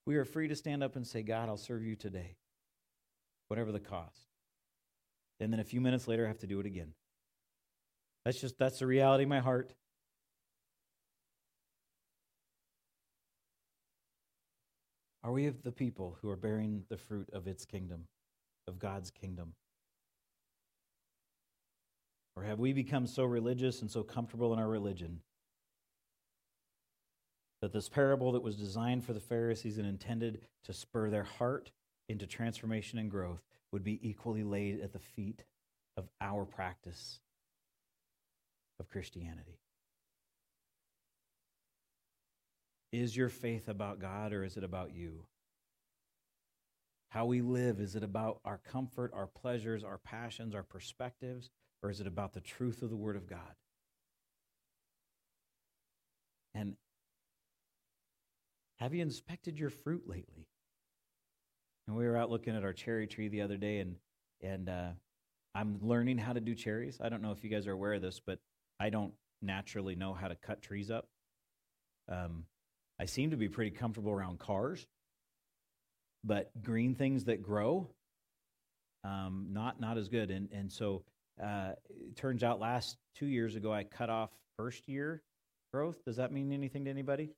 [0.06, 2.36] We are free to stand up and say, God, I'll serve you today,
[3.48, 4.28] whatever the cost.
[5.39, 6.94] And then a few minutes later, I have to do it again.
[8.24, 9.74] That's just, that's the reality of my heart.
[15.24, 18.08] Are we of the people who are bearing the fruit of its kingdom,
[18.68, 19.54] of God's kingdom?
[22.36, 25.22] Or have we become so religious and so comfortable in our religion
[27.62, 31.72] that this parable that was designed for the Pharisees and intended to spur their heart
[32.10, 35.44] into transformation and growth would be equally laid at the feet
[35.96, 37.20] of our practice
[38.80, 39.60] of Christianity?
[42.92, 45.26] Is your faith about God or is it about you?
[47.10, 51.50] How we live, is it about our comfort, our pleasures, our passions, our perspectives?
[51.84, 53.40] Or is it about the truth of the Word of God?
[56.56, 56.76] And
[58.80, 60.48] have you inspected your fruit lately?
[61.88, 63.98] And we were out looking at our cherry tree the other day, and
[64.42, 64.90] and uh,
[65.54, 67.00] I'm learning how to do cherries.
[67.02, 68.40] I don't know if you guys are aware of this, but
[68.80, 71.08] I don't naturally know how to cut trees up.
[72.10, 72.46] Um,
[73.00, 74.88] I seem to be pretty comfortable around cars,
[76.24, 77.90] but green things that grow,
[79.04, 80.32] um, not not as good.
[80.32, 81.04] And and so
[81.42, 85.24] uh, it turns out last two years ago, I cut off first year
[85.74, 86.04] growth.
[86.06, 87.32] Does that mean anything to anybody?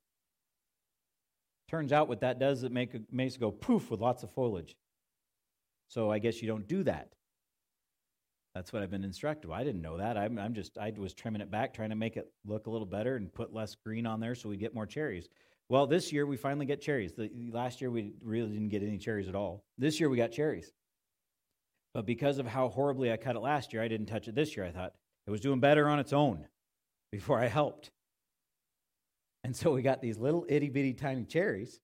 [1.68, 4.76] Turns out what that does, it make, makes it go poof with lots of foliage.
[5.88, 7.08] So I guess you don't do that.
[8.54, 9.50] That's what I've been instructed.
[9.50, 10.16] I didn't know that.
[10.16, 12.86] I'm, I'm just, I was trimming it back, trying to make it look a little
[12.86, 15.28] better and put less green on there so we get more cherries.
[15.68, 17.12] Well, this year we finally get cherries.
[17.12, 19.64] The, last year we really didn't get any cherries at all.
[19.76, 20.72] This year we got cherries.
[21.96, 24.54] But because of how horribly I cut it last year, I didn't touch it this
[24.54, 24.66] year.
[24.66, 24.92] I thought
[25.26, 26.46] it was doing better on its own
[27.10, 27.90] before I helped.
[29.44, 31.80] And so we got these little itty bitty tiny cherries.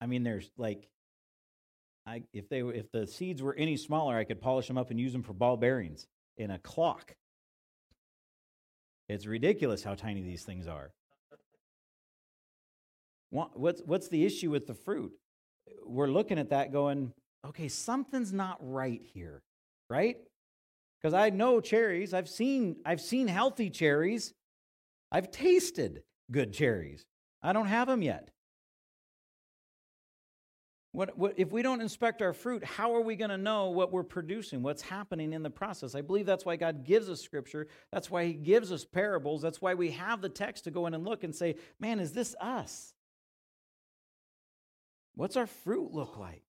[0.00, 0.88] I mean, there's like,
[2.06, 5.00] I, if they if the seeds were any smaller, I could polish them up and
[5.00, 6.06] use them for ball bearings
[6.36, 7.16] in a clock.
[9.08, 10.92] It's ridiculous how tiny these things are.
[13.30, 15.10] What's, what's the issue with the fruit?
[15.84, 17.12] We're looking at that going,
[17.44, 19.42] okay, something's not right here,
[19.90, 20.16] right?
[21.00, 22.14] Because I know cherries.
[22.14, 24.32] I've seen, I've seen healthy cherries.
[25.12, 27.04] I've tasted good cherries.
[27.42, 28.30] I don't have them yet.
[30.92, 33.92] What, what, if we don't inspect our fruit, how are we going to know what
[33.92, 35.96] we're producing, what's happening in the process?
[35.96, 37.66] I believe that's why God gives us scripture.
[37.92, 39.42] That's why He gives us parables.
[39.42, 42.12] That's why we have the text to go in and look and say, man, is
[42.12, 42.94] this us?
[45.16, 46.43] What's our fruit look like?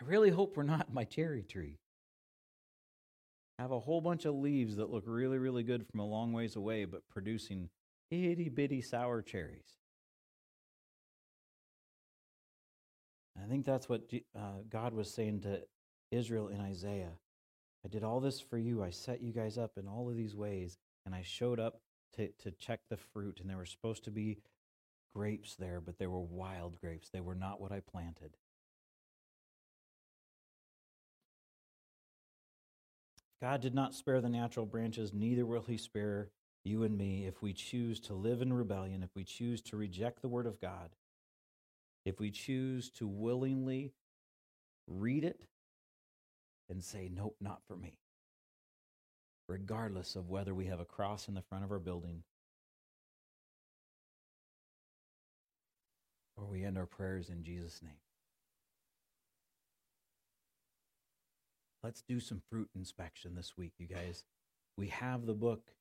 [0.00, 1.76] I really hope we're not my cherry tree.
[3.58, 6.32] I have a whole bunch of leaves that look really, really good from a long
[6.32, 7.68] ways away, but producing
[8.10, 9.76] itty bitty sour cherries.
[13.42, 14.02] I think that's what
[14.36, 15.60] uh, God was saying to
[16.10, 17.12] Israel in Isaiah.
[17.84, 18.82] I did all this for you.
[18.82, 21.80] I set you guys up in all of these ways, and I showed up
[22.16, 24.38] to, to check the fruit, and there were supposed to be
[25.14, 27.10] grapes there, but they were wild grapes.
[27.10, 28.36] They were not what I planted.
[33.40, 36.28] God did not spare the natural branches, neither will he spare
[36.62, 40.20] you and me if we choose to live in rebellion, if we choose to reject
[40.20, 40.90] the word of God,
[42.04, 43.92] if we choose to willingly
[44.86, 45.40] read it
[46.68, 47.98] and say, Nope, not for me,
[49.48, 52.22] regardless of whether we have a cross in the front of our building
[56.36, 57.92] or we end our prayers in Jesus' name.
[61.82, 64.24] Let's do some fruit inspection this week, you guys.
[64.76, 65.72] We have the book,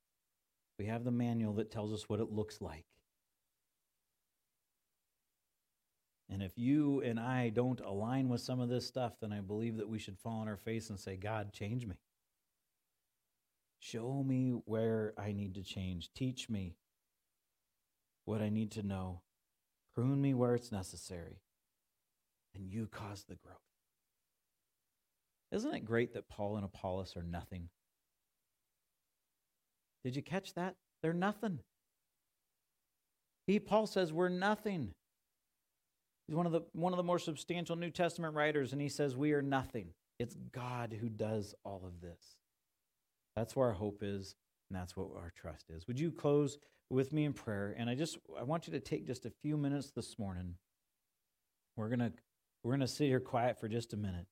[0.78, 2.86] we have the manual that tells us what it looks like.
[6.30, 9.78] And if you and I don't align with some of this stuff, then I believe
[9.78, 11.96] that we should fall on our face and say, God, change me.
[13.80, 16.14] Show me where I need to change.
[16.14, 16.76] Teach me
[18.26, 19.22] what I need to know.
[19.96, 21.42] Prune me where it's necessary.
[22.54, 23.69] And you cause the growth.
[25.52, 27.70] Isn't it great that Paul and Apollos are nothing?
[30.04, 30.76] Did you catch that?
[31.02, 31.60] They're nothing.
[33.48, 34.94] He Paul says we're nothing.
[36.28, 39.16] He's one of the one of the more substantial New Testament writers, and he says
[39.16, 39.90] we are nothing.
[40.20, 42.36] It's God who does all of this.
[43.36, 44.36] That's where our hope is,
[44.70, 45.88] and that's what our trust is.
[45.88, 47.74] Would you close with me in prayer?
[47.78, 50.56] And I just I want you to take just a few minutes this morning.
[51.76, 52.12] We're gonna
[52.64, 54.28] we're gonna sit here quiet for just a minute.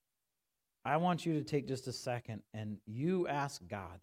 [0.88, 4.00] I want you to take just a second and you ask God,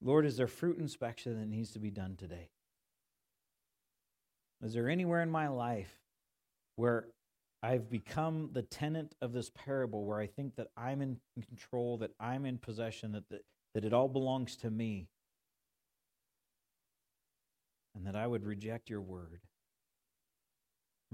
[0.00, 2.48] Lord, is there fruit inspection that needs to be done today?
[4.62, 6.00] Is there anywhere in my life
[6.76, 7.08] where
[7.62, 12.12] I've become the tenant of this parable where I think that I'm in control, that
[12.18, 13.42] I'm in possession, that, that,
[13.74, 15.08] that it all belongs to me,
[17.94, 19.40] and that I would reject your word?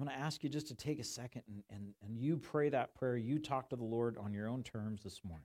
[0.01, 2.71] I'm going to ask you just to take a second and, and, and you pray
[2.71, 3.19] that prayer.
[3.19, 5.45] You talk to the Lord on your own terms this morning.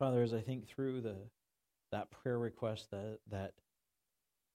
[0.00, 1.16] Father, as I think through the
[1.92, 3.52] that prayer request, that that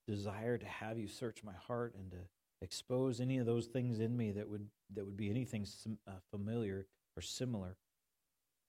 [0.08, 2.18] desire to have you search my heart and to
[2.60, 6.14] expose any of those things in me that would that would be anything sim, uh,
[6.32, 6.86] familiar
[7.16, 7.76] or similar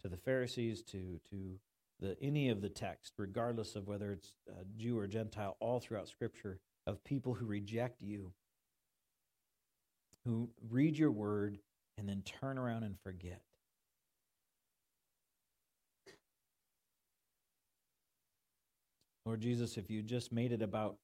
[0.04, 1.60] to the Pharisees, to to
[2.00, 6.08] the any of the text, regardless of whether it's uh, Jew or Gentile, all throughout
[6.08, 8.34] Scripture, of people who reject you,
[10.26, 11.58] who read your word
[11.98, 13.42] and then turn around and forget.
[19.28, 20.96] Lord Jesus, if you just made it about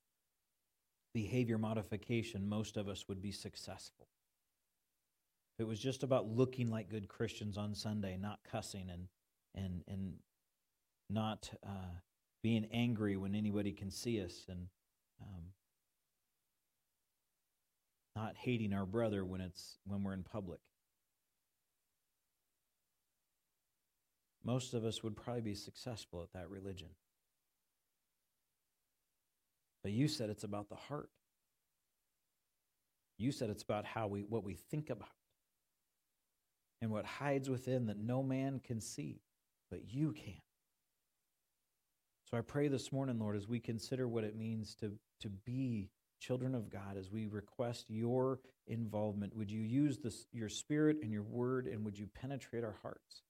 [1.13, 4.07] behavior modification, most of us would be successful.
[5.53, 9.07] If it was just about looking like good Christians on Sunday, not cussing and
[9.53, 10.13] and and
[11.09, 11.99] not uh,
[12.41, 14.67] being angry when anybody can see us, and
[15.21, 15.43] um,
[18.15, 20.61] not hating our brother when it's when we're in public.
[24.45, 26.87] Most of us would probably be successful at that religion.
[29.83, 31.09] But you said it's about the heart.
[33.17, 35.09] You said it's about how we what we think about
[36.81, 39.21] and what hides within that no man can see,
[39.69, 40.41] but you can.
[42.29, 45.91] So I pray this morning, Lord, as we consider what it means to, to be
[46.19, 51.11] children of God, as we request your involvement, would you use this, your spirit and
[51.11, 53.21] your word, and would you penetrate our hearts?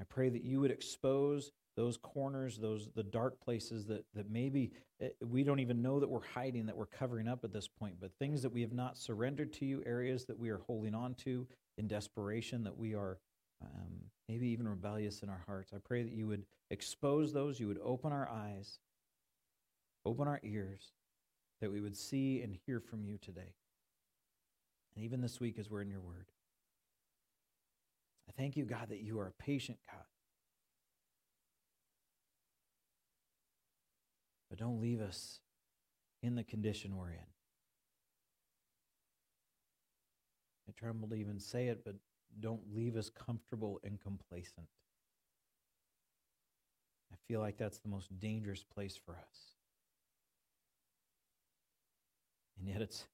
[0.00, 4.72] I pray that you would expose those corners, those the dark places that that maybe
[5.00, 7.94] eh, we don't even know that we're hiding, that we're covering up at this point,
[8.00, 11.14] but things that we have not surrendered to you, areas that we are holding on
[11.14, 11.46] to
[11.78, 13.18] in desperation, that we are
[13.62, 15.72] um, maybe even rebellious in our hearts.
[15.74, 18.78] I pray that you would expose those, you would open our eyes,
[20.04, 20.92] open our ears,
[21.60, 23.54] that we would see and hear from you today.
[24.94, 26.26] And even this week as we're in your word.
[28.28, 30.04] I thank you, God, that you are a patient God.
[34.56, 35.40] But don't leave us
[36.22, 37.26] in the condition we're in.
[40.68, 41.94] I tremble to even say it, but
[42.40, 44.66] don't leave us comfortable and complacent.
[47.12, 49.38] I feel like that's the most dangerous place for us.
[52.58, 53.04] And yet, it's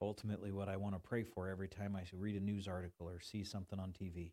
[0.00, 3.20] ultimately what I want to pray for every time I read a news article or
[3.20, 4.30] see something on TV.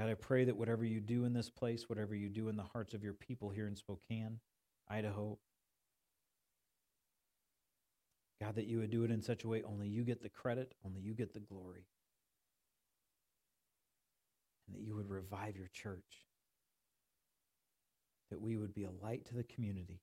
[0.00, 2.62] God, I pray that whatever you do in this place, whatever you do in the
[2.62, 4.38] hearts of your people here in Spokane,
[4.88, 5.38] Idaho,
[8.40, 10.74] God, that you would do it in such a way only you get the credit,
[10.86, 11.84] only you get the glory.
[14.66, 16.24] And that you would revive your church.
[18.30, 20.00] That we would be a light to the community.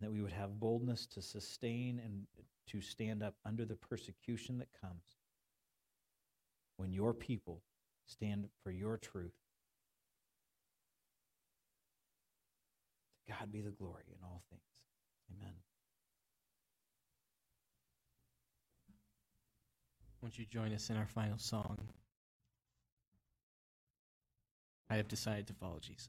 [0.00, 2.26] That we would have boldness to sustain and
[2.66, 5.04] to stand up under the persecution that comes
[6.78, 7.62] when your people
[8.10, 9.34] stand for your truth.
[13.26, 14.62] To God be the glory in all things.
[15.36, 15.54] Amen.
[20.20, 21.78] Won't you join us in our final song?
[24.90, 26.08] I have decided to follow Jesus.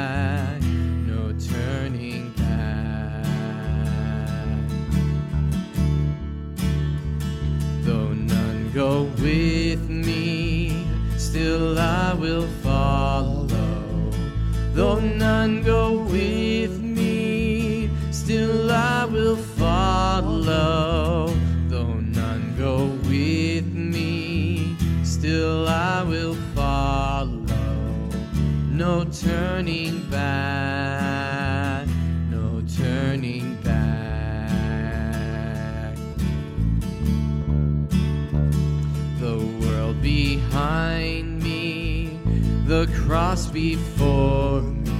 [43.21, 44.91] cross before me,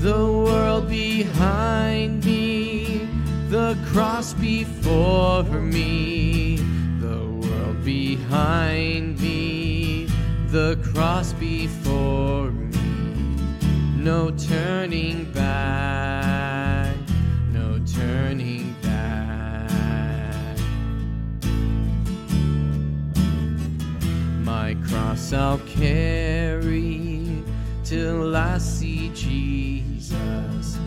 [0.00, 3.08] the world behind me,
[3.48, 6.56] the cross before me,
[7.00, 10.06] the world behind me,
[10.48, 12.76] the cross before me,
[13.96, 16.94] no turning back,
[17.50, 20.58] no turning back.
[24.44, 26.77] My cross I'll carry
[27.88, 30.78] till I see Jesus.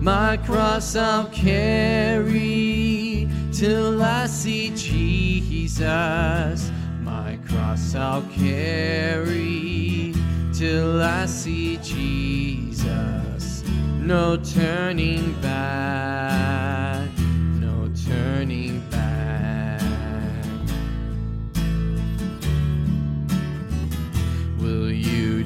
[0.00, 6.70] My cross I'll carry till I see Jesus.
[7.00, 10.14] My cross I'll carry
[10.54, 13.62] till I see Jesus.
[14.00, 17.10] No turning back,
[17.60, 18.65] no turning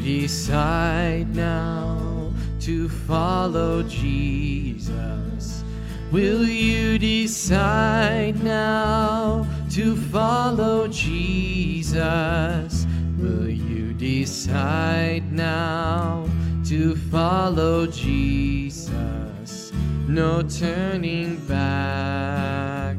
[0.01, 5.65] decide now to follow Jesus?
[6.11, 12.87] Will you decide now to follow Jesus?
[13.19, 16.27] Will you decide now
[16.71, 19.73] to follow Jesus.
[20.07, 22.97] No turning back,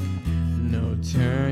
[0.58, 1.51] no turning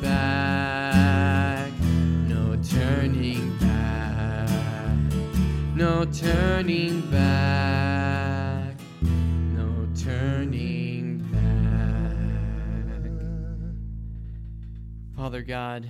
[6.21, 12.15] turning back, no turning back.
[15.17, 15.89] Father God,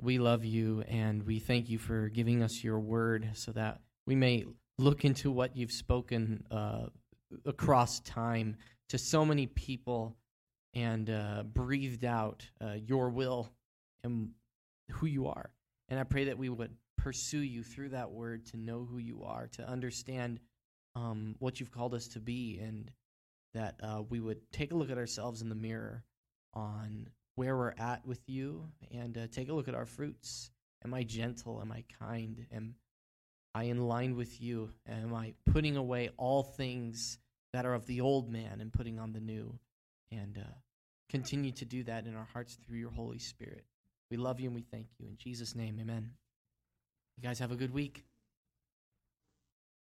[0.00, 4.14] we love you and we thank you for giving us your word so that we
[4.14, 4.44] may
[4.78, 6.86] look into what you've spoken uh,
[7.44, 8.54] across time
[8.90, 10.14] to so many people
[10.72, 13.50] and uh, breathed out uh, your will
[14.04, 14.30] and
[14.92, 15.50] who you are.
[15.88, 16.70] And I pray that we would
[17.06, 20.40] pursue you through that word to know who you are, to understand
[20.96, 22.90] um, what you've called us to be, and
[23.54, 26.02] that uh, we would take a look at ourselves in the mirror
[26.52, 30.50] on where we're at with you and uh, take a look at our fruits.
[30.84, 31.60] Am I gentle?
[31.60, 32.44] Am I kind?
[32.52, 32.74] Am
[33.54, 34.70] I in line with you?
[34.88, 37.18] Am I putting away all things
[37.52, 39.56] that are of the old man and putting on the new?
[40.10, 40.54] And uh,
[41.08, 43.64] continue to do that in our hearts through your Holy Spirit.
[44.10, 45.06] We love you and we thank you.
[45.06, 46.10] In Jesus' name, amen.
[47.16, 48.04] You guys have a good week.